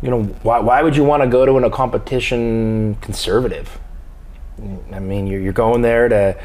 You 0.02 0.10
know, 0.10 0.22
why, 0.42 0.58
why 0.58 0.82
would 0.82 0.96
you 0.96 1.04
want 1.04 1.22
to 1.22 1.28
go 1.28 1.46
to 1.46 1.56
an, 1.56 1.64
a 1.64 1.70
competition 1.70 2.96
conservative? 3.00 3.78
I 4.92 4.98
mean, 4.98 5.26
you're, 5.28 5.40
you're 5.40 5.52
going 5.52 5.82
there 5.82 6.08
to, 6.08 6.36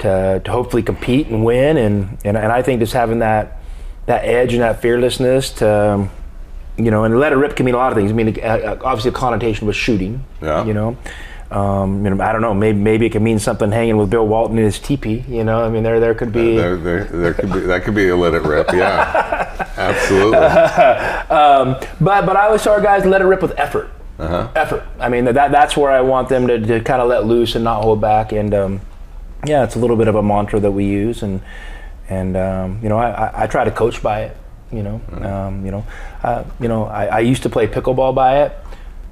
to 0.00 0.40
to 0.44 0.50
hopefully 0.50 0.82
compete 0.82 1.26
and 1.26 1.44
win, 1.44 1.76
and, 1.76 2.18
and 2.24 2.36
and 2.36 2.52
I 2.52 2.62
think 2.62 2.80
just 2.80 2.92
having 2.92 3.18
that 3.18 3.58
that 4.06 4.24
edge 4.24 4.52
and 4.52 4.62
that 4.62 4.80
fearlessness 4.80 5.50
to, 5.54 6.08
you 6.76 6.90
know, 6.90 7.04
and 7.04 7.18
let 7.18 7.32
it 7.32 7.36
rip 7.36 7.56
can 7.56 7.66
mean 7.66 7.74
a 7.74 7.78
lot 7.78 7.92
of 7.92 7.98
things. 7.98 8.10
I 8.10 8.14
mean, 8.14 8.40
uh, 8.40 8.76
obviously, 8.82 9.10
a 9.10 9.12
connotation 9.12 9.66
with 9.66 9.76
shooting. 9.76 10.24
Yeah. 10.40 10.64
You 10.64 10.74
know, 10.74 10.96
um, 11.50 12.04
you 12.04 12.10
know, 12.10 12.22
I 12.22 12.32
don't 12.32 12.42
know. 12.42 12.54
Maybe 12.54 12.78
maybe 12.78 13.06
it 13.06 13.10
could 13.10 13.22
mean 13.22 13.38
something 13.38 13.72
hanging 13.72 13.96
with 13.96 14.08
Bill 14.08 14.26
Walton 14.26 14.56
in 14.56 14.64
his 14.64 14.78
teepee. 14.78 15.24
You 15.28 15.42
know, 15.44 15.64
I 15.64 15.68
mean, 15.68 15.82
there 15.82 15.98
there 15.98 16.14
could 16.14 16.32
be. 16.32 16.56
There, 16.56 16.76
there, 16.76 17.04
there 17.04 17.34
could 17.34 17.52
be 17.52 17.60
that 17.60 17.82
could 17.82 17.94
be 17.94 18.08
a 18.08 18.16
let 18.16 18.34
it 18.34 18.42
rip. 18.42 18.68
Yeah, 18.72 19.39
absolutely. 19.76 20.38
Um, 21.30 21.76
but 22.00 22.26
but 22.26 22.36
I 22.36 22.46
always 22.46 22.62
tell 22.62 22.72
our 22.72 22.80
guys 22.80 23.04
let 23.04 23.20
it 23.20 23.24
rip 23.24 23.42
with 23.42 23.52
effort. 23.58 23.90
Uh-huh. 24.18 24.48
Effort. 24.54 24.84
I 24.98 25.08
mean 25.08 25.24
that 25.26 25.50
that's 25.52 25.76
where 25.76 25.90
I 25.90 26.00
want 26.00 26.28
them 26.28 26.46
to, 26.48 26.58
to 26.58 26.80
kind 26.80 27.00
of 27.00 27.08
let 27.08 27.24
loose 27.24 27.54
and 27.54 27.64
not 27.64 27.82
hold 27.82 28.00
back. 28.00 28.32
And 28.32 28.52
um, 28.54 28.80
yeah, 29.46 29.64
it's 29.64 29.76
a 29.76 29.78
little 29.78 29.96
bit 29.96 30.08
of 30.08 30.14
a 30.16 30.22
mantra 30.22 30.60
that 30.60 30.70
we 30.72 30.84
use, 30.84 31.22
and 31.22 31.40
and 32.08 32.36
um, 32.36 32.80
you 32.82 32.88
know, 32.88 32.98
I, 32.98 33.10
I, 33.10 33.42
I 33.44 33.46
try 33.46 33.64
to 33.64 33.70
coach 33.70 34.02
by 34.02 34.22
it. 34.22 34.36
You 34.72 34.82
know, 34.82 35.00
um, 35.22 35.64
you 35.64 35.70
know, 35.72 35.84
uh, 36.22 36.44
you 36.60 36.68
know, 36.68 36.84
I, 36.84 37.06
I 37.06 37.18
used 37.20 37.42
to 37.44 37.48
play 37.50 37.66
pickleball 37.66 38.14
by 38.14 38.42
it, 38.42 38.52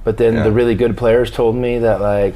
but 0.04 0.16
then 0.16 0.34
Yeah. 0.34 0.42
the 0.44 0.52
really 0.52 0.74
good 0.74 0.96
players 0.96 1.30
told 1.30 1.56
me 1.56 1.78
that 1.80 2.00
like 2.00 2.34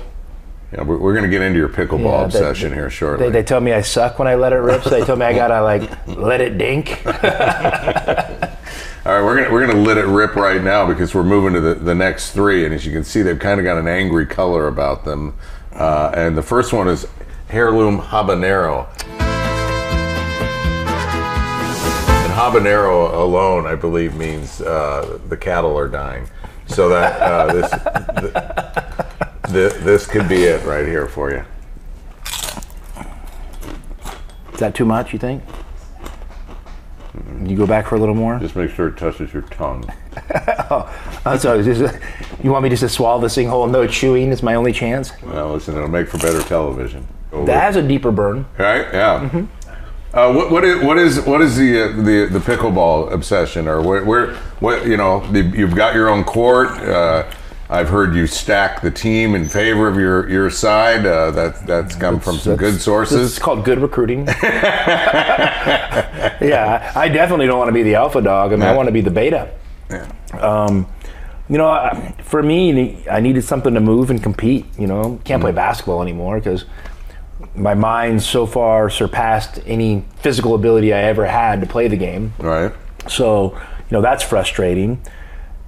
Yeah, 0.72 0.82
we're, 0.82 0.96
we're 0.96 1.12
going 1.12 1.24
to 1.24 1.30
get 1.30 1.42
into 1.42 1.58
your 1.58 1.68
pickleball 1.68 2.04
Yeah, 2.04 2.18
they- 2.18 2.24
obsession 2.24 2.72
here 2.72 2.88
shortly. 2.88 3.26
they, 3.26 3.32
they 3.32 3.42
tell 3.42 3.60
me 3.60 3.72
I 3.72 3.82
suck 3.82 4.18
when 4.18 4.26
I 4.28 4.34
let 4.36 4.52
it 4.52 4.56
rip, 4.56 4.82
so 4.82 4.90
they 4.90 5.04
told 5.04 5.18
me 5.18 5.26
I 5.26 5.34
gotta 5.34 5.62
like 5.62 6.06
let 6.08 6.40
it 6.40 6.56
dink. 6.56 7.02
All 7.06 7.12
right, 9.12 9.22
we're 9.24 9.36
gonna 9.36 9.50
we're 9.52 9.66
gonna 9.66 9.80
let 9.82 9.98
it 9.98 10.06
rip 10.06 10.36
right 10.36 10.62
now 10.62 10.86
because 10.86 11.12
we're 11.14 11.24
moving 11.24 11.52
to 11.54 11.60
the, 11.60 11.74
the 11.74 11.94
next 11.94 12.30
three, 12.30 12.64
and 12.64 12.72
as 12.72 12.86
you 12.86 12.92
can 12.92 13.02
see, 13.04 13.20
they've 13.22 13.38
kind 13.38 13.58
of 13.60 13.64
got 13.64 13.76
an 13.76 13.88
angry 13.88 14.24
color 14.26 14.68
about 14.68 15.04
them. 15.04 15.34
Uh, 15.72 16.12
and 16.14 16.38
the 16.38 16.42
first 16.42 16.72
one 16.72 16.86
is 16.88 17.06
heirloom 17.50 17.98
habanero. 18.00 18.86
And 22.22 22.32
habanero 22.32 23.12
alone, 23.14 23.66
I 23.66 23.74
believe, 23.74 24.14
means 24.14 24.60
uh, 24.62 25.18
the 25.28 25.36
cattle 25.36 25.76
are 25.76 25.88
dying. 25.88 26.28
So 26.66 26.88
that 26.90 27.20
uh, 27.20 27.52
this 27.52 27.70
th- 27.70 28.32
th- 29.52 29.74
this 29.84 30.06
could 30.06 30.28
be 30.28 30.44
it 30.44 30.64
right 30.64 30.86
here 30.86 31.06
for 31.06 31.30
you. 31.30 31.44
Is 34.52 34.60
that 34.60 34.74
too 34.74 34.84
much? 34.84 35.12
You 35.12 35.18
think? 35.18 35.42
You 37.44 37.56
go 37.56 37.66
back 37.66 37.88
for 37.88 37.96
a 37.96 37.98
little 37.98 38.14
more. 38.14 38.38
Just 38.38 38.56
make 38.56 38.70
sure 38.70 38.88
it 38.88 38.96
touches 38.96 39.32
your 39.32 39.42
tongue. 39.42 39.88
Oh, 41.24 41.36
so 41.38 41.62
just, 41.62 41.94
you 42.42 42.50
want 42.50 42.64
me 42.64 42.68
just 42.68 42.80
to 42.80 42.88
swallow 42.88 43.20
this 43.20 43.34
thing 43.34 43.46
whole? 43.46 43.66
No 43.68 43.86
chewing 43.86 44.30
is 44.30 44.42
my 44.42 44.56
only 44.56 44.72
chance. 44.72 45.12
Well, 45.22 45.52
listen, 45.52 45.76
it'll 45.76 45.86
make 45.88 46.08
for 46.08 46.18
better 46.18 46.42
television. 46.42 47.06
Over. 47.32 47.46
That 47.46 47.62
has 47.62 47.76
a 47.76 47.82
deeper 47.86 48.10
burn. 48.10 48.44
Right? 48.58 48.92
Yeah. 48.92 49.46
Uh, 50.12 50.32
what, 50.32 50.50
what 50.50 50.64
is 50.64 50.82
what 50.82 50.98
is 50.98 51.20
what 51.20 51.40
is 51.40 51.56
the 51.56 51.84
uh, 51.84 51.88
the 52.02 52.28
the 52.30 52.38
pickleball 52.38 53.12
obsession 53.12 53.68
or 53.68 53.80
where, 53.82 54.04
where 54.04 54.34
what 54.60 54.84
you 54.86 54.96
know 54.96 55.24
the, 55.30 55.42
you've 55.42 55.74
got 55.76 55.94
your 55.94 56.08
own 56.08 56.24
court. 56.24 56.70
Uh, 56.70 57.30
I've 57.72 57.88
heard 57.88 58.14
you 58.14 58.26
stack 58.26 58.82
the 58.82 58.90
team 58.90 59.34
in 59.34 59.48
favor 59.48 59.88
of 59.88 59.96
your 59.96 60.28
your 60.28 60.50
side. 60.50 61.06
Uh, 61.06 61.30
that 61.30 61.66
that's 61.66 61.94
come 61.96 62.20
from 62.20 62.36
some 62.36 62.56
good 62.56 62.78
sources. 62.78 63.30
It's 63.30 63.38
called 63.38 63.64
good 63.64 63.78
recruiting. 63.78 64.26
yeah, 64.42 65.32
I 66.94 67.08
definitely 67.08 67.46
don't 67.46 67.58
want 67.58 67.70
to 67.70 67.72
be 67.72 67.82
the 67.82 67.94
alpha 67.94 68.20
dog. 68.20 68.52
I 68.52 68.56
mean, 68.56 68.68
I 68.68 68.76
want 68.76 68.88
to 68.88 68.92
be 68.92 69.00
the 69.00 69.10
beta. 69.10 69.54
Um, 70.38 70.86
you 71.48 71.56
know, 71.56 72.14
for 72.22 72.42
me, 72.42 73.08
I 73.08 73.20
needed 73.20 73.42
something 73.42 73.72
to 73.72 73.80
move 73.80 74.10
and 74.10 74.22
compete. 74.22 74.66
You 74.78 74.86
know, 74.86 75.18
can't 75.24 75.40
play 75.40 75.52
basketball 75.52 76.02
anymore 76.02 76.40
because 76.40 76.66
my 77.54 77.72
mind 77.72 78.22
so 78.22 78.44
far 78.44 78.90
surpassed 78.90 79.60
any 79.64 80.04
physical 80.16 80.54
ability 80.54 80.92
I 80.92 81.04
ever 81.04 81.24
had 81.24 81.62
to 81.62 81.66
play 81.66 81.88
the 81.88 81.96
game. 81.96 82.34
Right. 82.38 82.72
So, 83.08 83.54
you 83.54 83.92
know, 83.92 84.02
that's 84.02 84.22
frustrating. 84.22 85.02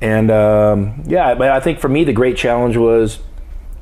And 0.04 0.30
um, 0.30 1.02
yeah, 1.06 1.34
but 1.34 1.48
I 1.48 1.60
think 1.60 1.80
for 1.80 1.88
me, 1.88 2.04
the 2.04 2.12
great 2.12 2.36
challenge 2.36 2.76
was, 2.76 3.20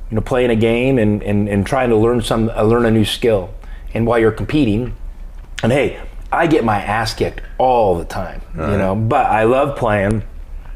you 0.09 0.14
know, 0.14 0.21
playing 0.21 0.50
a 0.50 0.57
game 0.57 0.97
and, 0.97 1.21
and, 1.21 1.49
and 1.49 1.67
trying 1.67 1.91
to 1.91 1.97
learn 1.97 2.23
some, 2.23 2.49
uh, 2.50 2.62
learn 2.62 2.85
a 2.85 2.93
new 2.93 3.05
skill. 3.05 3.52
And 3.93 4.07
while 4.07 4.21
you're 4.21 4.31
competing, 4.31 4.95
and 5.64 5.73
hey, 5.73 6.00
I 6.31 6.47
get 6.47 6.64
my 6.64 6.81
ass 6.81 7.12
kicked 7.12 7.41
all 7.59 7.99
the 7.99 8.05
time, 8.05 8.41
you 8.55 8.61
know, 8.79 8.95
but 8.95 9.26
I 9.26 9.43
love 9.45 9.76
playing 9.76 10.23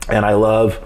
and 0.08 0.26
I 0.26 0.34
love, 0.34 0.80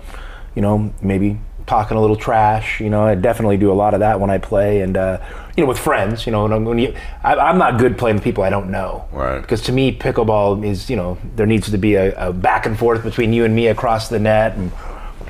you 0.55 0.61
know, 0.61 0.93
maybe 1.01 1.41
talking 1.67 1.97
a 1.97 2.01
little 2.01 2.17
trash. 2.17 2.81
You 2.81 2.91
know, 2.91 3.03
I 3.03 3.15
definitely 3.15 3.57
do 3.57 3.73
a 3.73 3.75
lot 3.75 3.95
of 3.95 4.01
that 4.01 4.21
when 4.21 4.29
I 4.29 4.37
play, 4.37 4.83
and 4.83 4.95
uh, 4.95 5.25
you 5.61 5.67
know, 5.67 5.69
with 5.69 5.79
friends. 5.79 6.25
You 6.27 6.33
know, 6.33 6.45
when, 6.45 6.53
I'm- 6.53 6.65
when 6.65 6.79
you, 6.79 6.95
I, 7.23 7.35
I'm 7.37 7.59
not 7.59 7.79
good 7.79 7.99
playing 7.99 8.17
with 8.17 8.25
people 8.25 8.43
I 8.43 8.51
don't 8.51 8.71
know. 8.71 9.07
Right. 9.13 9.41
Because 9.41 9.61
to 9.63 9.73
me, 9.73 9.97
pickleball 9.97 10.65
is 10.65 10.89
you 10.89 10.97
know 10.97 11.19
there 11.37 11.47
needs 11.47 11.71
to 11.71 11.79
be 11.79 11.95
a, 11.95 12.29
a 12.29 12.33
back 12.33 12.67
and 12.67 12.79
forth 12.79 13.03
between 13.05 13.33
you 13.33 13.45
and 13.45 13.55
me 13.55 13.67
across 13.69 14.09
the 14.09 14.19
net, 14.19 14.57
and, 14.57 14.73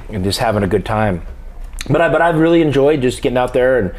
and 0.09 0.25
just 0.25 0.38
having 0.38 0.62
a 0.62 0.69
good 0.69 0.85
time. 0.87 1.23
But 1.88 2.01
I 2.01 2.09
but 2.09 2.23
I've 2.23 2.38
really 2.38 2.62
enjoyed 2.62 3.03
just 3.03 3.23
getting 3.23 3.38
out 3.38 3.53
there 3.53 3.79
and 3.79 3.95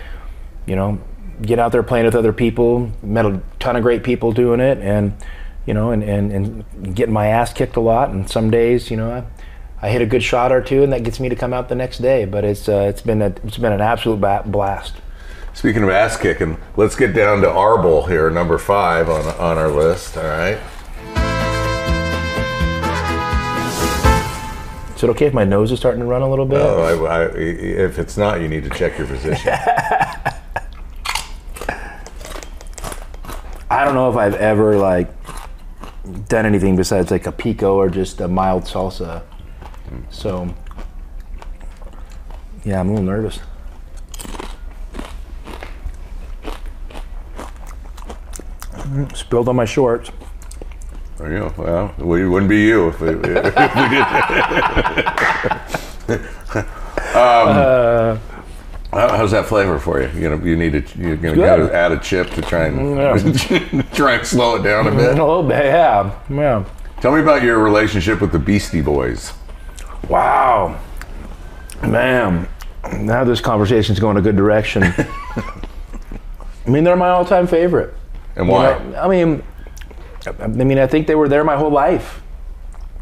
you 0.66 0.76
know 0.76 1.00
getting 1.42 1.60
out 1.60 1.72
there 1.72 1.84
playing 1.84 2.06
with 2.06 2.16
other 2.16 2.32
people. 2.34 2.92
Met 3.04 3.26
a 3.26 3.42
ton 3.60 3.76
of 3.76 3.84
great 3.84 4.04
people 4.04 4.32
doing 4.32 4.60
it, 4.62 4.78
and 4.78 5.14
you 5.66 5.74
know, 5.74 5.92
and, 5.92 6.02
and, 6.04 6.32
and 6.32 6.96
getting 6.96 7.14
my 7.14 7.28
ass 7.28 7.52
kicked 7.54 7.76
a 7.76 7.80
lot. 7.82 8.10
And 8.10 8.28
some 8.30 8.50
days, 8.50 8.90
you 8.90 8.98
know, 8.98 9.12
I, 9.12 9.88
I 9.88 9.90
hit 9.92 10.02
a 10.02 10.06
good 10.08 10.24
shot 10.24 10.52
or 10.52 10.62
two, 10.62 10.82
and 10.84 10.92
that 10.94 11.04
gets 11.04 11.20
me 11.20 11.30
to 11.30 11.36
come 11.36 11.54
out 11.54 11.70
the 11.70 11.76
next 11.76 11.98
day. 12.00 12.26
But 12.26 12.44
it's 12.46 12.70
uh, 12.70 12.88
it's 12.90 13.02
been 13.02 13.22
a, 13.22 13.28
it's 13.44 13.58
been 13.58 13.74
an 13.74 13.82
absolute 13.82 14.22
blast. 14.46 14.94
Speaking 15.54 15.84
of 15.84 15.90
ass 15.90 16.18
kicking, 16.18 16.58
let's 16.78 16.96
get 16.96 17.14
down 17.14 17.42
to 17.42 17.48
Arbol 17.48 18.08
here, 18.08 18.30
number 18.30 18.58
five 18.58 19.10
on 19.10 19.26
on 19.36 19.58
our 19.58 19.70
list. 19.70 20.18
All 20.18 20.24
right. 20.24 20.58
Is 24.96 25.04
it 25.04 25.10
okay 25.10 25.26
if 25.26 25.34
my 25.34 25.44
nose 25.44 25.72
is 25.72 25.80
starting 25.80 26.00
to 26.02 26.06
run 26.06 26.22
a 26.22 26.30
little 26.30 26.46
bit? 26.46 26.62
Oh, 26.62 27.06
I, 27.06 27.22
I, 27.22 27.24
if 27.36 27.98
it's 27.98 28.18
not, 28.18 28.40
you 28.40 28.48
need 28.48 28.64
to 28.66 28.70
check 28.70 29.00
your 29.00 29.08
position. 29.08 29.52
I 33.70 33.84
don't 33.84 33.96
know 33.96 34.12
if 34.12 34.16
I've 34.16 34.36
ever 34.36 34.78
like 34.78 35.10
done 36.28 36.46
anything 36.46 36.76
besides 36.76 37.10
like 37.10 37.26
a 37.26 37.32
pico 37.32 37.78
or 37.78 37.90
just 37.90 38.22
a 38.22 38.28
mild 38.28 38.66
salsa. 38.66 39.24
So 40.12 40.54
yeah, 42.64 42.80
I'm 42.80 42.90
a 42.90 42.92
little 42.92 43.06
nervous. 43.06 43.40
Spilled 49.14 49.48
on 49.50 49.56
my 49.56 49.66
shorts. 49.66 50.12
You 51.20 51.30
know, 51.30 51.54
well, 51.58 51.94
we 52.00 52.28
wouldn't 52.28 52.50
be 52.50 52.62
you 52.62 52.88
if 52.90 53.00
we, 53.00 53.10
if 53.14 53.16
we 53.22 53.28
did. 53.28 53.42
um, 57.16 58.20
how- 58.92 59.16
how's 59.16 59.32
that 59.32 59.46
flavor 59.46 59.78
for 59.80 60.02
you? 60.02 60.10
You 60.20 60.30
know, 60.32 60.44
you 60.44 60.56
need 60.58 60.72
to 60.74 60.84
you're 61.00 61.16
gonna 61.16 61.36
gotta 61.36 61.74
add 61.74 61.92
a 61.92 62.00
chip 62.00 62.30
to 62.32 62.42
try 62.42 62.66
and 62.66 63.88
try 63.94 64.14
and 64.16 64.26
slow 64.28 64.56
it 64.56 64.64
down 64.64 64.88
a 64.88 64.92
A 64.92 64.96
bit. 64.96 65.10
little 65.12 65.44
bit, 65.44 65.66
yeah, 65.66 66.12
yeah. 66.30 66.66
Tell 67.00 67.12
me 67.14 67.22
about 67.22 67.44
your 67.44 67.60
relationship 67.60 68.20
with 68.20 68.32
the 68.32 68.40
Beastie 68.40 68.82
Boys. 68.82 69.34
Wow, 70.10 70.80
man. 71.84 72.48
Now 73.00 73.24
this 73.24 73.40
conversation's 73.42 74.00
going 74.00 74.18
a 74.18 74.22
good 74.22 74.36
direction. 74.36 74.84
I 74.84 76.70
mean, 76.70 76.84
they're 76.84 76.96
my 76.96 77.10
all-time 77.10 77.48
favorite. 77.48 77.94
And 78.36 78.48
You 78.48 78.52
why? 78.54 78.78
know, 78.80 79.00
I 79.02 79.08
mean, 79.08 79.44
I 80.40 80.48
mean, 80.48 80.80
I 80.80 80.88
think 80.88 81.08
they 81.08 81.16
were 81.16 81.28
there 81.28 81.44
my 81.44 81.58
whole 81.58 81.72
life. 81.72 82.22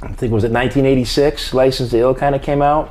I 0.01 0.07
think 0.07 0.31
it 0.31 0.35
was 0.35 0.43
it 0.43 0.51
1986. 0.51 1.53
License 1.53 1.89
to 1.91 1.97
Ill 1.99 2.15
kind 2.15 2.33
of 2.35 2.41
came 2.41 2.61
out. 2.61 2.89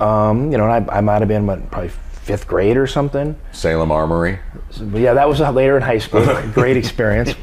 Um, 0.00 0.50
you 0.50 0.56
know, 0.58 0.68
and 0.70 0.90
I, 0.90 0.98
I 0.98 1.00
might 1.02 1.20
have 1.20 1.28
been 1.28 1.46
what, 1.46 1.70
probably 1.70 1.90
fifth 1.90 2.46
grade 2.46 2.76
or 2.76 2.86
something. 2.86 3.36
Salem 3.52 3.90
Armory. 3.92 4.38
But 4.80 5.00
yeah, 5.00 5.14
that 5.14 5.28
was 5.28 5.40
later 5.54 5.76
in 5.76 5.82
high 5.82 5.98
school. 5.98 6.24
Great 6.54 6.76
experience. 6.76 7.34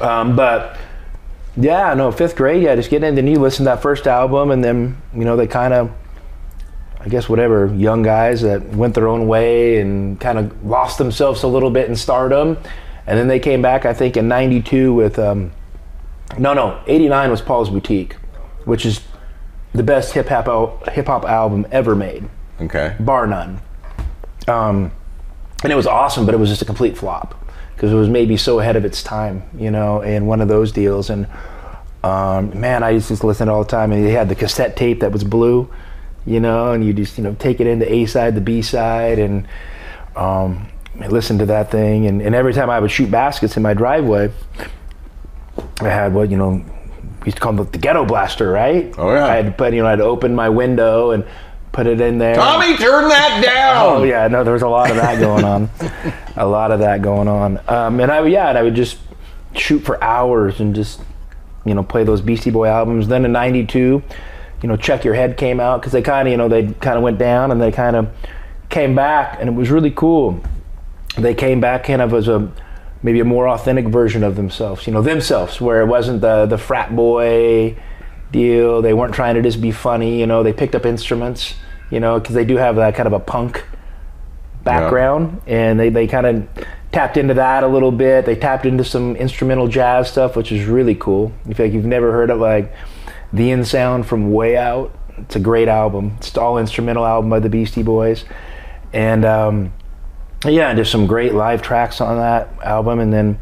Um, 0.00 0.36
but 0.36 0.78
yeah, 1.56 1.92
no, 1.94 2.12
fifth 2.12 2.36
grade. 2.36 2.62
Yeah, 2.62 2.76
just 2.76 2.90
getting 2.90 3.08
in. 3.08 3.14
Then 3.16 3.26
you 3.26 3.38
listen 3.40 3.64
to 3.64 3.70
that 3.70 3.82
first 3.82 4.06
album, 4.06 4.50
and 4.52 4.62
then 4.62 4.96
you 5.14 5.24
know 5.24 5.36
they 5.36 5.46
kind 5.48 5.72
of, 5.74 5.90
I 7.00 7.08
guess, 7.08 7.28
whatever 7.28 7.74
young 7.74 8.02
guys 8.02 8.42
that 8.42 8.62
went 8.68 8.94
their 8.94 9.08
own 9.08 9.26
way 9.26 9.80
and 9.80 10.20
kind 10.20 10.38
of 10.38 10.64
lost 10.64 10.98
themselves 10.98 11.42
a 11.42 11.48
little 11.48 11.70
bit 11.70 11.88
in 11.88 11.96
stardom, 11.96 12.58
and 13.06 13.18
then 13.18 13.28
they 13.28 13.38
came 13.38 13.62
back. 13.62 13.84
I 13.86 13.94
think 13.94 14.16
in 14.16 14.28
'92 14.28 14.92
with, 14.94 15.18
um, 15.18 15.52
no, 16.38 16.54
no, 16.54 16.80
'89 16.86 17.30
was 17.30 17.40
Paul's 17.40 17.70
Boutique, 17.70 18.14
which 18.64 18.84
is 18.86 19.00
the 19.72 19.82
best 19.82 20.12
hip 20.14 20.28
hop 20.28 20.48
al- 20.48 20.78
hip 20.92 21.06
hop 21.06 21.24
album 21.24 21.66
ever 21.70 21.94
made 21.94 22.24
Okay. 22.60 22.94
bar 23.00 23.26
none. 23.26 23.60
Um, 24.48 24.90
and 25.62 25.72
it 25.72 25.76
was 25.76 25.86
awesome, 25.86 26.24
but 26.26 26.34
it 26.34 26.38
was 26.38 26.48
just 26.48 26.62
a 26.62 26.64
complete 26.64 26.96
flop 26.96 27.34
because 27.74 27.92
it 27.92 27.96
was 27.96 28.08
maybe 28.08 28.36
so 28.36 28.58
ahead 28.60 28.76
of 28.76 28.84
its 28.84 29.02
time, 29.02 29.42
you 29.58 29.70
know, 29.70 30.00
in 30.00 30.26
one 30.26 30.40
of 30.40 30.48
those 30.48 30.72
deals. 30.72 31.10
And 31.10 31.26
um, 32.02 32.58
man, 32.58 32.82
I 32.82 32.90
used 32.90 33.08
to 33.08 33.12
just 33.14 33.24
listen 33.24 33.48
all 33.48 33.62
the 33.64 33.68
time, 33.70 33.92
and 33.92 34.04
they 34.04 34.12
had 34.12 34.28
the 34.28 34.34
cassette 34.34 34.76
tape 34.76 35.00
that 35.00 35.12
was 35.12 35.24
blue, 35.24 35.68
you 36.24 36.40
know, 36.40 36.72
and 36.72 36.84
you 36.84 36.92
just 36.92 37.18
you 37.18 37.24
know 37.24 37.34
take 37.38 37.60
it 37.60 37.66
into 37.66 37.90
A 37.92 38.06
side, 38.06 38.34
the 38.34 38.40
B 38.40 38.62
side, 38.62 39.18
and 39.18 39.46
um, 40.14 40.68
I 41.00 41.08
listened 41.08 41.40
to 41.40 41.46
that 41.46 41.70
thing. 41.70 42.06
And, 42.06 42.22
and 42.22 42.34
every 42.34 42.52
time 42.52 42.70
I 42.70 42.80
would 42.80 42.90
shoot 42.90 43.10
baskets 43.10 43.56
in 43.56 43.62
my 43.62 43.74
driveway, 43.74 44.32
I 45.80 45.88
had 45.88 46.14
what 46.14 46.30
you 46.30 46.36
know 46.36 46.64
we 47.20 47.26
used 47.26 47.36
to 47.36 47.42
call 47.42 47.52
them 47.52 47.68
the 47.70 47.78
ghetto 47.78 48.04
blaster, 48.04 48.50
right? 48.50 48.94
Oh, 48.96 49.12
yeah. 49.12 49.26
I 49.26 49.36
had 49.36 49.58
put 49.58 49.74
you 49.74 49.82
know 49.82 49.88
I'd 49.88 50.00
open 50.00 50.34
my 50.34 50.48
window 50.48 51.10
and 51.10 51.24
put 51.72 51.86
it 51.86 52.00
in 52.00 52.18
there. 52.18 52.34
Tommy, 52.34 52.76
turn 52.76 53.08
that 53.08 53.42
down. 53.44 53.86
Oh 53.86 54.02
yeah, 54.02 54.28
no, 54.28 54.44
there 54.44 54.54
was 54.54 54.62
a 54.62 54.68
lot 54.68 54.90
of 54.90 54.96
that 54.96 55.20
going 55.20 55.44
on, 55.44 55.70
a 56.36 56.46
lot 56.46 56.72
of 56.72 56.80
that 56.80 57.02
going 57.02 57.28
on. 57.28 57.60
Um, 57.68 58.00
and 58.00 58.10
I 58.10 58.24
yeah, 58.26 58.48
and 58.48 58.58
I 58.58 58.62
would 58.62 58.74
just 58.74 58.98
shoot 59.54 59.80
for 59.80 60.02
hours 60.02 60.60
and 60.60 60.74
just 60.74 61.00
you 61.64 61.74
know 61.74 61.82
play 61.82 62.04
those 62.04 62.20
Beastie 62.20 62.50
Boy 62.50 62.68
albums. 62.68 63.08
Then 63.08 63.24
in 63.24 63.32
'92, 63.32 64.02
you 64.62 64.68
know, 64.68 64.76
Check 64.76 65.04
Your 65.04 65.14
Head 65.14 65.36
came 65.36 65.60
out 65.60 65.80
because 65.80 65.92
they 65.92 66.02
kind 66.02 66.28
of 66.28 66.32
you 66.32 66.38
know 66.38 66.48
they 66.48 66.72
kind 66.74 66.96
of 66.96 67.02
went 67.02 67.18
down 67.18 67.50
and 67.50 67.60
they 67.60 67.72
kind 67.72 67.96
of 67.96 68.08
came 68.70 68.94
back, 68.94 69.38
and 69.40 69.48
it 69.48 69.52
was 69.52 69.70
really 69.70 69.90
cool. 69.90 70.40
They 71.16 71.34
came 71.34 71.60
back 71.60 71.84
kind 71.84 72.02
of 72.02 72.12
as 72.14 72.28
a 72.28 72.50
maybe 73.02 73.20
a 73.20 73.24
more 73.24 73.48
authentic 73.48 73.86
version 73.86 74.24
of 74.24 74.36
themselves. 74.36 74.86
You 74.86 74.92
know, 74.92 75.02
themselves, 75.02 75.60
where 75.60 75.80
it 75.80 75.86
wasn't 75.86 76.20
the 76.20 76.46
the 76.46 76.58
frat 76.58 76.94
boy 76.94 77.76
deal. 78.32 78.82
They 78.82 78.92
weren't 78.92 79.14
trying 79.14 79.34
to 79.36 79.42
just 79.42 79.60
be 79.60 79.70
funny. 79.70 80.20
You 80.20 80.26
know, 80.26 80.42
they 80.42 80.52
picked 80.52 80.74
up 80.74 80.86
instruments. 80.86 81.54
You 81.90 82.00
know, 82.00 82.18
because 82.18 82.34
they 82.34 82.44
do 82.44 82.56
have 82.56 82.76
that 82.76 82.96
kind 82.96 83.06
of 83.06 83.12
a 83.12 83.20
punk 83.20 83.64
background, 84.64 85.40
and 85.46 85.78
they 85.78 85.88
they 85.88 86.06
kind 86.06 86.26
of 86.26 86.48
tapped 86.92 87.16
into 87.16 87.34
that 87.34 87.62
a 87.62 87.68
little 87.68 87.92
bit. 87.92 88.26
They 88.26 88.36
tapped 88.36 88.66
into 88.66 88.84
some 88.84 89.16
instrumental 89.16 89.68
jazz 89.68 90.10
stuff, 90.10 90.36
which 90.36 90.52
is 90.52 90.66
really 90.66 90.94
cool. 90.94 91.32
If 91.48 91.58
like 91.58 91.72
you've 91.72 91.86
never 91.86 92.12
heard 92.12 92.30
of 92.30 92.40
like 92.40 92.74
the 93.32 93.50
In 93.50 93.64
Sound 93.64 94.06
from 94.06 94.32
Way 94.32 94.56
Out, 94.56 94.94
it's 95.18 95.36
a 95.36 95.40
great 95.40 95.68
album. 95.68 96.16
It's 96.18 96.36
all 96.36 96.58
instrumental 96.58 97.06
album 97.06 97.30
by 97.30 97.38
the 97.38 97.48
Beastie 97.48 97.82
Boys, 97.82 98.24
and 98.92 99.24
um, 99.24 99.72
yeah, 100.54 100.74
there's 100.74 100.90
some 100.90 101.06
great 101.06 101.34
live 101.34 101.62
tracks 101.62 102.00
on 102.00 102.16
that 102.18 102.48
album, 102.62 103.00
and 103.00 103.12
then 103.12 103.38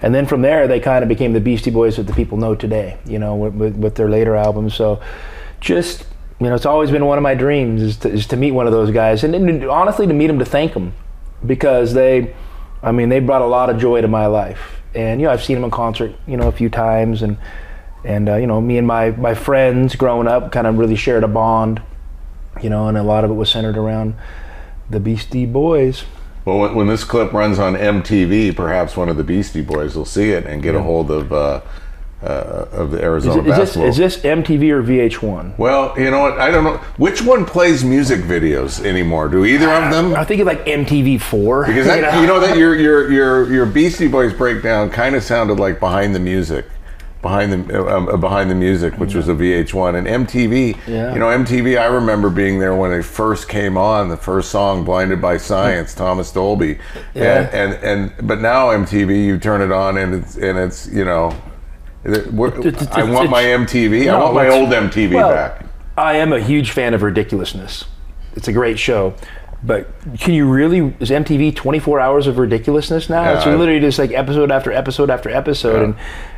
and 0.00 0.14
then 0.14 0.26
from 0.26 0.42
there 0.42 0.66
they 0.66 0.80
kind 0.80 1.02
of 1.02 1.08
became 1.08 1.32
the 1.32 1.40
Beastie 1.40 1.70
Boys 1.70 1.96
that 1.96 2.06
the 2.06 2.12
people 2.12 2.38
know 2.38 2.54
today. 2.54 2.98
You 3.06 3.18
know, 3.18 3.36
with, 3.36 3.54
with, 3.54 3.76
with 3.76 3.94
their 3.94 4.08
later 4.08 4.36
albums. 4.36 4.74
So 4.74 5.00
just 5.60 6.06
you 6.42 6.48
know, 6.48 6.56
it's 6.56 6.66
always 6.66 6.90
been 6.90 7.06
one 7.06 7.18
of 7.18 7.22
my 7.22 7.36
dreams 7.36 7.82
is 7.82 7.96
to, 7.98 8.10
is 8.10 8.26
to 8.26 8.36
meet 8.36 8.50
one 8.50 8.66
of 8.66 8.72
those 8.72 8.90
guys, 8.90 9.22
and, 9.22 9.34
and 9.34 9.64
honestly 9.64 10.08
to 10.08 10.12
meet 10.12 10.26
them 10.26 10.40
to 10.40 10.44
thank 10.44 10.74
them 10.74 10.92
because 11.46 11.94
they, 11.94 12.34
I 12.82 12.90
mean, 12.90 13.08
they 13.10 13.20
brought 13.20 13.42
a 13.42 13.46
lot 13.46 13.70
of 13.70 13.78
joy 13.78 14.00
to 14.00 14.08
my 14.08 14.26
life. 14.26 14.80
And 14.94 15.20
you 15.20 15.26
know, 15.26 15.32
I've 15.32 15.44
seen 15.44 15.54
them 15.54 15.64
in 15.64 15.70
concert, 15.70 16.14
you 16.26 16.36
know, 16.36 16.48
a 16.48 16.52
few 16.52 16.68
times, 16.68 17.22
and 17.22 17.38
and 18.04 18.28
uh, 18.28 18.36
you 18.36 18.46
know, 18.46 18.60
me 18.60 18.76
and 18.76 18.86
my 18.86 19.10
my 19.12 19.34
friends 19.34 19.94
growing 19.94 20.26
up 20.26 20.50
kind 20.50 20.66
of 20.66 20.78
really 20.78 20.96
shared 20.96 21.22
a 21.22 21.28
bond, 21.28 21.80
you 22.60 22.70
know, 22.70 22.88
and 22.88 22.98
a 22.98 23.02
lot 23.02 23.24
of 23.24 23.30
it 23.30 23.34
was 23.34 23.48
centered 23.48 23.76
around 23.76 24.14
the 24.90 24.98
Beastie 24.98 25.46
Boys. 25.46 26.04
Well, 26.44 26.58
when, 26.58 26.74
when 26.74 26.86
this 26.88 27.04
clip 27.04 27.32
runs 27.32 27.58
on 27.58 27.74
MTV, 27.74 28.56
perhaps 28.56 28.96
one 28.96 29.08
of 29.08 29.16
the 29.16 29.24
Beastie 29.24 29.62
Boys 29.62 29.94
will 29.96 30.04
see 30.04 30.30
it 30.30 30.44
and 30.46 30.62
get 30.62 30.74
a 30.74 30.82
hold 30.82 31.10
of 31.10 31.32
uh, 31.32 31.60
uh, 32.22 32.66
of 32.72 32.90
the 32.92 32.98
Is, 32.98 33.02
Arizona 33.04 33.42
it- 33.42 33.46
is 33.46 33.46
this 33.46 33.58
basketball. 33.58 33.88
is 33.88 33.96
this 33.96 34.16
MTV 34.18 34.70
or 34.70 34.82
VH1? 34.82 35.58
well, 35.58 35.92
you 35.98 36.08
know 36.10 36.20
what? 36.20 36.38
I 36.38 36.50
don't 36.52 36.62
know 36.64 36.76
which 36.96 37.20
one 37.22 37.44
plays 37.44 37.84
music 37.84 38.20
videos 38.20 38.84
anymore. 38.84 39.28
Do 39.28 39.44
either 39.44 39.68
of 39.70 39.90
them? 39.92 40.14
I 40.14 40.24
think 40.24 40.40
it's 40.40 40.46
like 40.46 40.64
MTV4. 40.66 41.66
Because 41.66 41.86
that, 41.86 42.20
you 42.20 42.26
know 42.28 42.38
that 42.40 42.56
your 42.56 42.76
your 42.76 43.10
your 43.10 43.52
your 43.52 43.66
Beastie 43.66 44.06
Boys 44.08 44.32
breakdown 44.32 44.88
kind 44.90 45.14
of 45.16 45.22
sounded 45.24 45.58
like 45.58 45.80
behind 45.80 46.14
the 46.14 46.20
music, 46.20 46.66
behind 47.22 47.52
the 47.52 47.78
uh, 47.88 47.96
um, 47.96 48.20
behind 48.20 48.50
the 48.50 48.54
music, 48.54 48.94
which 48.98 49.14
was 49.14 49.28
a 49.28 49.32
VH1 49.34 49.94
and 49.96 50.26
MTV. 50.28 50.76
Yeah. 50.86 51.12
You 51.14 51.20
know 51.20 51.26
MTV. 51.26 51.80
I 51.80 51.86
remember 51.86 52.28
being 52.28 52.58
there 52.58 52.74
when 52.74 52.92
it 52.92 53.02
first 53.04 53.48
came 53.48 53.76
on. 53.76 54.08
The 54.08 54.16
first 54.16 54.50
song, 54.50 54.84
"Blinded 54.84 55.22
by 55.22 55.36
Science," 55.38 55.94
Thomas 55.94 56.30
Dolby. 56.32 56.78
Yeah. 57.14 57.48
And, 57.52 57.74
and 57.74 57.84
and 58.18 58.26
but 58.28 58.40
now 58.40 58.68
MTV, 58.70 59.24
you 59.24 59.38
turn 59.38 59.62
it 59.62 59.72
on 59.72 59.96
and 59.96 60.14
it's 60.16 60.36
and 60.36 60.58
it's 60.58 60.88
you 60.88 61.04
know. 61.04 61.32
it- 62.04 62.32
we're- 62.32 62.52
It's- 62.66 62.82
it's- 62.82 62.88
I 62.98 63.04
want 63.04 63.30
my 63.30 63.42
MTV. 63.44 64.08
I 64.10 64.18
want 64.18 64.34
my 64.34 64.48
old 64.48 64.70
MTV 64.70 65.14
well, 65.14 65.30
back. 65.30 65.64
I 65.96 66.14
am 66.16 66.32
a 66.32 66.40
huge 66.40 66.72
fan 66.72 66.92
of 66.94 67.02
ridiculousness. 67.02 67.84
It's 68.34 68.48
a 68.48 68.52
great 68.52 68.78
show. 68.78 69.14
But 69.64 69.86
can 70.18 70.34
you 70.34 70.46
really 70.50 70.92
is 70.98 71.10
MTV 71.10 71.54
24 71.54 72.00
hours 72.00 72.26
of 72.26 72.38
ridiculousness 72.38 73.08
now? 73.08 73.22
Yeah, 73.22 73.36
it's 73.36 73.46
literally 73.46 73.78
just 73.80 73.98
like 73.98 74.10
episode 74.10 74.50
after 74.50 74.72
episode 74.72 75.08
after 75.08 75.30
episode 75.30 75.76
Yeah. 75.78 75.84
and 75.84 75.94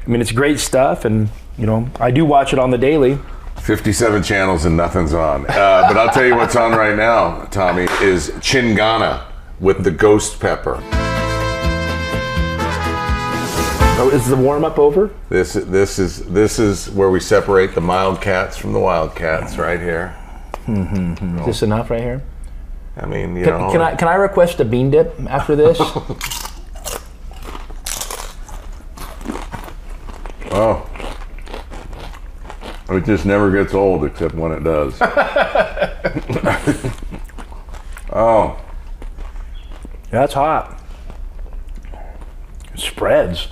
I 0.07 0.11
mean 0.11 0.21
it's 0.21 0.33
great 0.33 0.61
stuff 0.61 1.05
and 1.07 1.31
you 1.57 1.65
know, 1.67 1.89
I 1.99 2.11
do 2.11 2.25
watch 2.25 2.53
it 2.53 2.59
on 2.59 2.71
the 2.71 2.79
daily. 2.79 3.19
57 3.63 4.23
channels 4.23 4.65
and 4.67 4.77
nothing's 4.77 5.15
on. 5.15 5.47
Uh, 5.47 5.85
but 5.89 5.97
I'll 5.97 6.11
tell 6.13 6.27
you 6.27 6.35
what's 6.37 6.57
on 6.57 6.73
right 6.73 6.97
now, 6.97 7.45
Tommy, 7.47 7.85
is 8.03 8.31
Chingana 8.41 9.25
with 9.61 9.85
the 9.85 9.91
ghost 9.91 10.39
pepper. 10.41 10.83
Oh, 13.97 14.11
is 14.13 14.27
the 14.29 14.37
warm 14.37 14.65
up 14.65 14.79
over? 14.79 15.11
This 15.31 15.55
this 15.55 15.99
is 15.99 16.27
this 16.27 16.59
is 16.59 16.91
where 16.91 17.09
we 17.11 17.21
separate 17.21 17.75
the 17.75 17.81
mild 17.81 18.21
cats 18.21 18.57
from 18.57 18.73
the 18.75 18.81
wildcats 18.81 19.57
right 19.57 19.81
here. 19.81 20.15
Is 20.67 21.47
this 21.47 21.63
enough 21.63 21.89
right 21.91 22.03
here? 22.03 22.23
I 22.97 23.07
mean, 23.07 23.37
you 23.37 23.45
Can, 23.45 23.61
know, 23.61 23.73
can 23.73 23.83
I 23.83 23.95
can 23.97 24.09
I 24.09 24.15
request 24.15 24.61
a 24.61 24.65
bean 24.65 24.91
dip 24.91 25.15
after 25.29 25.57
this? 25.57 25.79
oh, 30.51 30.89
it 32.91 33.05
just 33.05 33.27
never 33.27 33.51
gets 33.51 33.75
old 33.75 34.05
except 34.05 34.35
when 34.35 34.53
it 34.53 34.63
does. 34.63 34.97
oh, 38.13 38.61
That's 40.11 40.35
hot. 40.35 40.81
It 42.73 42.79
spreads. 42.81 43.49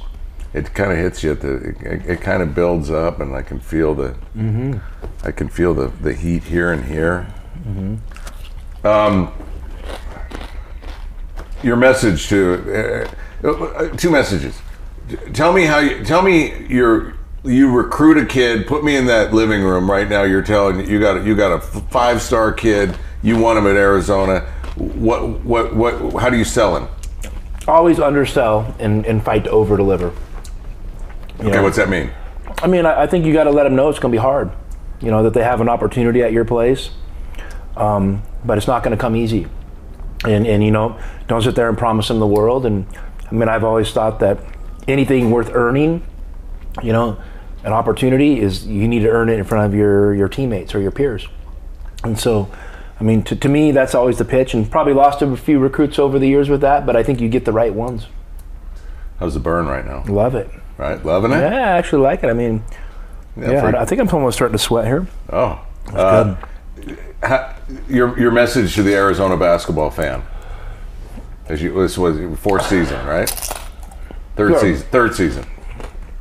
it 0.53 0.75
kind 0.75 0.93
of 0.93 0.99
hits 0.99 1.23
you 1.25 1.33
at 1.33 1.41
the. 1.41 1.55
It, 1.81 2.07
it 2.07 2.21
kind 2.21 2.43
of 2.43 2.55
builds 2.55 2.91
up, 2.91 3.21
and 3.21 3.35
I 3.35 3.43
can 3.43 3.59
feel 3.61 3.95
the. 3.95 4.11
Mm-hmm. 4.37 4.79
I 5.25 5.31
can 5.33 5.49
feel 5.49 5.75
the 5.75 5.89
the 5.89 6.13
heat 6.15 6.45
here 6.45 6.71
and 6.73 6.85
here. 6.85 7.27
Mm-hmm. 7.67 7.97
Um, 8.85 9.33
your 11.63 11.77
message 11.77 12.29
to 12.29 13.09
uh, 13.45 13.49
uh, 13.49 13.89
two 13.97 14.11
messages. 14.11 14.61
Tell 15.33 15.53
me 15.53 15.65
how 15.65 15.79
you 15.79 16.05
tell 16.05 16.23
me 16.23 16.67
your 16.67 17.15
you 17.45 17.71
recruit 17.71 18.19
a 18.19 18.27
kid. 18.27 18.67
Put 18.67 18.85
me 18.85 18.97
in 18.97 19.07
that 19.07 19.33
living 19.33 19.63
room 19.63 19.91
right 19.91 20.09
now. 20.09 20.23
You're 20.23 20.43
telling 20.43 20.89
you 20.89 21.01
got 21.01 21.25
you 21.25 21.37
got 21.37 21.53
a 21.53 21.61
five 21.61 22.23
star 22.23 22.53
kid. 22.53 22.97
You 23.23 23.39
want 23.39 23.59
him 23.59 23.67
at 23.67 23.77
Arizona. 23.77 24.41
What 24.77 25.41
what 25.45 25.75
what? 25.75 26.21
How 26.21 26.31
do 26.31 26.37
you 26.37 26.45
sell 26.45 26.77
him? 26.77 26.89
Always 27.69 28.01
undersell 28.01 28.75
and, 28.81 29.07
and 29.07 29.25
fight 29.25 29.45
to 29.45 29.51
over 29.51 29.77
deliver. 29.77 30.13
Okay, 31.41 31.61
what's 31.61 31.77
that 31.77 31.89
mean? 31.89 32.11
I 32.59 32.67
mean, 32.67 32.87
I, 32.87 33.03
I 33.03 33.07
think 33.07 33.25
you 33.25 33.33
got 33.33 33.45
to 33.45 33.51
let 33.51 33.65
them 33.65 33.77
know 33.77 33.89
it's 33.89 33.99
going 33.99 34.13
to 34.13 34.17
be 34.17 34.21
hard. 34.21 34.51
You 35.01 35.11
know 35.11 35.23
that 35.23 35.35
they 35.35 35.43
have 35.43 35.61
an 35.61 35.69
opportunity 35.69 36.23
at 36.23 36.33
your 36.33 36.45
place, 36.45 36.91
um, 37.77 38.23
but 38.45 38.59
it's 38.59 38.67
not 38.67 38.83
going 38.83 38.97
to 38.97 39.01
come 39.01 39.17
easy. 39.17 39.47
And 40.25 40.47
and 40.47 40.63
you 40.63 40.71
know, 40.71 40.99
don't 41.27 41.43
sit 41.43 41.55
there 41.55 41.69
and 41.69 41.77
promise 41.77 42.09
them 42.09 42.21
the 42.21 42.27
world. 42.27 42.65
And 42.67 42.87
I 43.31 43.35
mean, 43.35 43.49
I've 43.49 43.65
always 43.65 43.91
thought 43.93 44.21
that 44.21 44.39
anything 44.87 45.31
worth 45.31 45.51
earning, 45.53 46.03
you 46.83 46.93
know, 46.93 47.21
an 47.65 47.73
opportunity 47.73 48.41
is 48.41 48.67
you 48.67 48.87
need 48.89 49.01
to 49.01 49.09
earn 49.09 49.29
it 49.29 49.39
in 49.39 49.45
front 49.45 49.67
of 49.67 49.75
your 49.75 50.15
your 50.15 50.29
teammates 50.29 50.75
or 50.75 50.81
your 50.81 50.91
peers. 50.93 51.27
And 52.05 52.19
so, 52.19 52.51
I 53.01 53.05
mean, 53.05 53.23
to, 53.25 53.37
to 53.37 53.49
me, 53.49 53.71
that's 53.73 53.95
always 53.95 54.19
the 54.19 54.25
pitch. 54.25 54.55
And 54.55 54.71
probably 54.71 54.93
lost 54.93 55.23
a 55.23 55.37
few 55.37 55.59
recruits 55.59 55.99
over 55.99 56.19
the 56.19 56.29
years 56.29 56.49
with 56.49 56.61
that, 56.63 56.85
but 56.87 56.95
I 56.97 57.03
think 57.03 57.21
you 57.21 57.29
get 57.29 57.45
the 57.45 57.53
right 57.53 57.73
ones. 57.75 58.07
How's 59.19 59.35
the 59.35 59.41
burn 59.41 59.67
right 59.67 59.85
now? 59.87 60.03
Love 60.09 60.35
it. 60.35 60.51
Right, 60.79 61.05
loving 61.05 61.31
it. 61.33 61.37
Yeah, 61.39 61.55
I 61.75 61.79
actually 61.79 62.03
like 62.03 62.25
it. 62.25 62.29
I 62.29 62.33
mean, 62.33 62.65
yeah, 63.37 63.61
for- 63.61 63.77
I, 63.77 63.83
I 63.83 63.85
think 63.85 64.01
I'm 64.01 64.09
almost 64.09 64.37
starting 64.37 64.57
to 64.57 64.63
sweat 64.63 64.85
here. 64.87 65.07
Oh, 65.31 65.65
uh, 65.95 66.35
ha- 67.23 67.55
your 67.89 68.19
your 68.19 68.31
message 68.31 68.75
to 68.75 68.83
the 68.83 68.95
Arizona 68.95 69.37
basketball 69.37 69.91
fan? 69.91 70.23
As 71.49 71.63
you 71.63 71.73
this 71.81 71.99
was 71.99 72.19
your 72.19 72.37
fourth 72.37 72.67
season, 72.67 73.05
right? 73.07 73.29
Third 74.37 74.53
Sure. 74.53 74.61
season. 74.61 74.87
Third 74.91 75.15
season. 75.15 75.47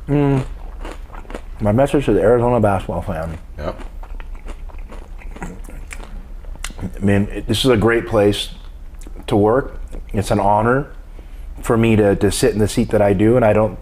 Mm. 0.08 0.44
My 1.60 1.72
message 1.72 2.04
to 2.06 2.12
the 2.12 2.20
Arizona 2.20 2.60
basketball 2.60 3.02
fan. 3.02 3.38
Yep. 3.56 3.80
I 6.82 6.98
mean, 7.00 7.28
it, 7.28 7.46
this 7.46 7.64
is 7.64 7.70
a 7.70 7.76
great 7.76 8.06
place 8.06 8.50
to 9.28 9.36
work. 9.36 9.80
It's 10.12 10.30
an 10.30 10.40
honor 10.40 10.92
for 11.62 11.76
me 11.76 11.94
to, 11.96 12.16
to 12.16 12.30
sit 12.32 12.52
in 12.52 12.58
the 12.58 12.68
seat 12.68 12.90
that 12.90 13.00
I 13.00 13.12
do, 13.12 13.36
and 13.36 13.44
I 13.44 13.52
don't 13.52 13.78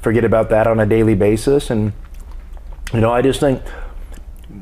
forget 0.00 0.24
about 0.24 0.50
that 0.50 0.66
on 0.66 0.78
a 0.78 0.86
daily 0.86 1.14
basis. 1.14 1.70
And, 1.70 1.92
you 2.92 3.00
know, 3.00 3.10
I 3.12 3.22
just 3.22 3.40
think 3.40 3.62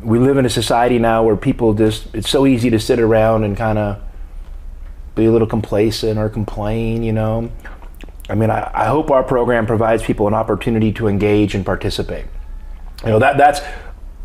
we 0.03 0.19
live 0.19 0.39
in 0.39 0.47
a 0.47 0.51
society 0.51 0.99
now 0.99 1.23
where 1.23 1.37
people 1.37 1.75
just, 1.75 2.15
it's 2.15 2.31
so 2.31 2.47
easy 2.47 2.71
to 2.71 2.79
sit 2.79 3.01
around 3.01 3.45
and 3.45 3.57
kind 3.57 3.79
of 3.79 4.01
be 5.15 5.27
a 5.27 5.33
little 5.33 5.47
complacent 5.47 6.19
or 6.19 6.29
complain, 6.29 7.03
you 7.03 7.13
know. 7.13 7.51
I 8.29 8.35
mean, 8.35 8.51
I, 8.51 8.71
I 8.73 8.87
hope 8.87 9.11
our 9.11 9.25
program 9.25 9.67
provides 9.67 10.03
people 10.03 10.29
an 10.29 10.35
opportunity 10.35 10.93
to 10.93 11.09
engage 11.09 11.55
and 11.55 11.67
participate. 11.67 12.27
You 13.05 13.11
know, 13.11 13.19
that 13.19 13.37
that's 13.37 13.61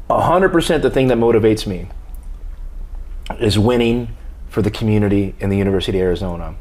100% 0.10 0.82
the 0.82 0.92
thing 0.92 1.08
that 1.08 1.18
motivates 1.18 1.66
me 1.66 1.88
is 3.40 3.58
winning 3.58 4.16
for 4.48 4.62
the 4.62 4.72
community 4.72 5.36
in 5.40 5.50
the 5.50 5.58
University 5.58 5.98
of 5.98 6.04
Arizona, 6.04 6.56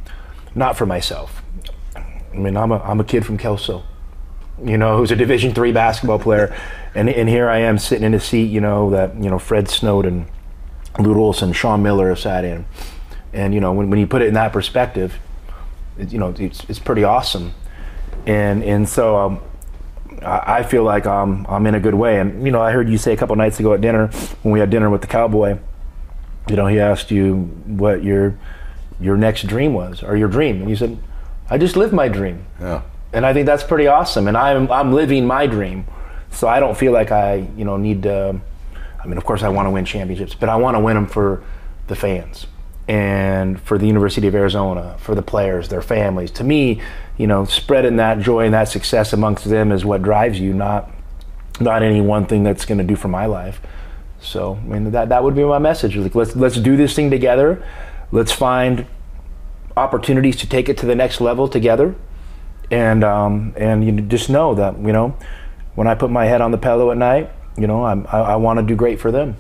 not 0.55 0.77
for 0.77 0.87
myself. 0.87 1.43
I 1.95 2.37
mean, 2.37 2.57
I'm 2.57 2.73
a, 2.73 2.79
I'm 2.81 2.99
a 2.99 3.05
kid 3.05 3.27
from 3.27 3.37
Kelso, 3.37 3.85
you 4.63 4.77
know, 4.79 4.97
who's 4.97 5.11
a 5.11 5.17
Division 5.17 5.55
three 5.55 5.73
basketball 5.73 6.19
player, 6.19 6.55
and 6.95 7.09
and 7.09 7.29
here 7.29 7.49
I 7.49 7.59
am 7.59 7.79
sitting 7.79 8.05
in 8.05 8.15
a 8.15 8.21
seat, 8.21 8.51
you 8.51 8.61
know, 8.61 8.91
that 8.91 9.15
you 9.17 9.31
know 9.31 9.39
Fred 9.39 9.69
Snowden, 9.69 10.27
Lute 10.99 11.17
Olson, 11.17 11.53
Sean 11.53 11.83
Miller 11.83 12.09
have 12.09 12.19
sat 12.19 12.45
in, 12.45 12.67
and 13.33 13.55
you 13.55 13.61
know 13.61 13.73
when, 13.73 13.91
when 13.91 13.99
you 13.99 14.07
put 14.07 14.23
it 14.23 14.29
in 14.29 14.35
that 14.35 14.53
perspective, 14.53 15.19
it, 15.99 16.13
you 16.13 16.19
know 16.19 16.35
it's 16.39 16.65
it's 16.69 16.79
pretty 16.79 17.05
awesome, 17.05 17.55
and 18.27 18.63
and 18.63 18.89
so 18.89 19.17
um, 19.17 19.41
I 20.23 20.59
I 20.59 20.63
feel 20.63 20.85
like 20.85 21.07
I'm 21.07 21.47
I'm 21.47 21.67
in 21.67 21.75
a 21.75 21.81
good 21.81 21.95
way, 21.95 22.21
and 22.21 22.45
you 22.45 22.53
know 22.53 22.61
I 22.61 22.73
heard 22.73 22.89
you 22.89 22.99
say 22.99 23.13
a 23.13 23.17
couple 23.17 23.35
nights 23.37 23.59
ago 23.59 23.75
at 23.75 23.81
dinner 23.81 24.09
when 24.43 24.53
we 24.53 24.61
had 24.61 24.71
dinner 24.71 24.91
with 24.91 25.01
the 25.01 25.09
cowboy 25.09 25.59
you 26.49 26.57
know, 26.57 26.67
he 26.67 26.79
asked 26.79 27.11
you 27.11 27.37
what 27.67 28.03
your 28.03 28.39
your 29.01 29.17
next 29.17 29.47
dream 29.47 29.75
was 29.75 30.03
or 30.03 30.17
your 30.17 30.29
dream, 30.29 30.61
and 30.61 30.71
you 30.71 30.77
said, 30.77 30.99
"I 31.49 31.59
just 31.59 31.77
lived 31.77 31.93
my 31.93 32.09
dream." 32.09 32.45
Yeah. 32.61 32.83
And 33.15 33.25
I 33.25 33.33
think 33.33 33.47
that's 33.47 33.65
pretty 33.65 33.87
awesome. 33.87 34.29
And 34.29 34.37
I'm 34.37 34.71
I'm 34.71 34.93
living 34.93 35.27
my 35.27 35.47
dream, 35.47 35.87
so 36.31 36.49
I 36.49 36.61
don't 36.61 36.77
feel 36.77 36.93
like 36.93 37.11
I 37.13 37.47
you 37.57 37.65
know 37.65 37.77
need 37.77 38.03
to. 38.05 38.41
I 39.03 39.07
mean, 39.07 39.19
of 39.19 39.25
course, 39.25 39.43
I 39.43 39.49
want 39.49 39.67
to 39.67 39.71
win 39.71 39.85
championships, 39.85 40.35
but 40.35 40.49
I 40.49 40.57
want 40.57 40.77
to 40.77 40.81
win 40.81 40.95
them 40.95 41.07
for 41.07 41.43
the 41.89 41.95
fans 41.95 42.47
and 42.89 43.61
for 43.61 43.79
the 43.79 43.87
University 43.87 44.27
of 44.27 44.35
Arizona, 44.35 44.97
for 44.99 45.15
the 45.15 45.23
players, 45.23 45.69
their 45.69 45.83
families. 45.83 46.31
To 46.33 46.45
me, 46.45 46.83
you 47.17 47.27
know, 47.27 47.45
spreading 47.45 47.97
that 47.97 48.19
joy 48.21 48.47
and 48.47 48.55
that 48.55 48.69
success 48.69 49.13
amongst 49.13 49.45
them 49.45 49.73
is 49.73 49.85
what 49.85 50.03
drives 50.03 50.39
you, 50.41 50.53
not 50.53 50.91
not 51.61 51.83
any 51.83 52.01
one 52.01 52.27
thing 52.27 52.43
that's 52.43 52.65
going 52.65 52.79
to 52.79 52.85
do 52.85 52.97
for 52.97 53.09
my 53.09 53.27
life. 53.27 53.61
So, 54.21 54.59
I 54.63 54.67
mean, 54.67 54.91
that 54.93 55.11
that 55.11 55.23
would 55.23 55.35
be 55.35 55.45
my 55.45 55.59
message. 55.59 55.97
Like, 55.97 56.15
let's 56.15 56.35
let's 56.35 56.57
do 56.57 56.77
this 56.77 56.95
thing 56.95 57.11
together. 57.11 57.65
Let's 58.11 58.33
find 58.33 58.87
opportunities 59.77 60.37
to 60.37 60.49
take 60.49 60.69
it 60.69 60.77
to 60.79 60.87
the 60.87 60.95
next 60.95 61.21
level 61.21 61.49
together, 61.49 61.95
and 62.71 63.05
um, 63.05 63.53
and 63.57 63.85
you 63.85 64.01
just 64.03 64.31
know 64.31 64.55
that 64.55 64.79
you 64.79 64.93
know, 64.93 65.17
when 65.75 65.87
I 65.87 65.95
put 65.95 66.11
my 66.11 66.25
head 66.25 66.41
on 66.41 66.51
the 66.51 66.59
pillow 66.59 66.91
at 66.91 66.97
night, 66.97 67.31
you 67.57 67.67
know, 67.67 67.85
I'm, 67.85 68.07
I, 68.09 68.19
I 68.19 68.37
want 68.37 68.59
to 68.59 68.67
do 68.67 68.75
great 68.75 69.01
for 69.01 69.11
them, 69.11 69.37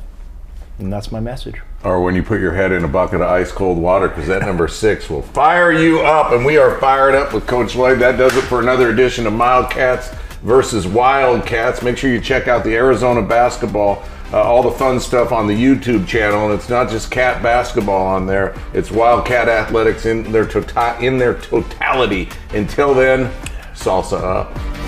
and 0.78 0.92
that's 0.92 1.10
my 1.10 1.20
message. 1.20 1.56
Or 1.84 2.00
when 2.00 2.14
you 2.14 2.22
put 2.22 2.40
your 2.40 2.54
head 2.54 2.72
in 2.72 2.82
a 2.82 2.88
bucket 2.88 3.20
of 3.20 3.28
ice 3.28 3.52
cold 3.52 3.76
water, 3.76 4.08
because 4.08 4.26
that 4.28 4.40
number 4.42 4.68
six 4.68 5.10
will 5.10 5.20
fire 5.20 5.70
you 5.70 6.00
up, 6.00 6.32
and 6.32 6.44
we 6.44 6.56
are 6.56 6.78
fired 6.78 7.14
up 7.14 7.34
with 7.34 7.46
Coach 7.46 7.76
Lloyd. 7.76 7.98
That 7.98 8.16
does 8.16 8.34
it 8.36 8.42
for 8.42 8.60
another 8.60 8.88
edition 8.90 9.26
of 9.26 9.34
Mildcats 9.34 10.08
versus 10.42 10.86
Wildcats. 10.86 11.82
Make 11.82 11.98
sure 11.98 12.10
you 12.10 12.20
check 12.20 12.48
out 12.48 12.64
the 12.64 12.74
Arizona 12.74 13.20
basketball, 13.20 14.02
uh, 14.34 14.42
all 14.42 14.64
the 14.64 14.70
fun 14.72 14.98
stuff 14.98 15.30
on 15.30 15.46
the 15.46 15.54
YouTube 15.54 16.08
channel, 16.08 16.46
and 16.50 16.58
it's 16.58 16.68
not 16.68 16.90
just 16.90 17.08
cat 17.08 17.40
basketball 17.40 18.04
on 18.04 18.26
there. 18.26 18.52
It's 18.72 18.90
Wildcat 18.90 19.48
athletics 19.48 20.06
in 20.06 20.32
their 20.32 20.44
tota- 20.44 20.96
in 21.00 21.18
their 21.18 21.34
totality. 21.34 22.28
Until 22.52 22.94
then, 22.94 23.30
salsa 23.74 24.20
up. 24.20 24.83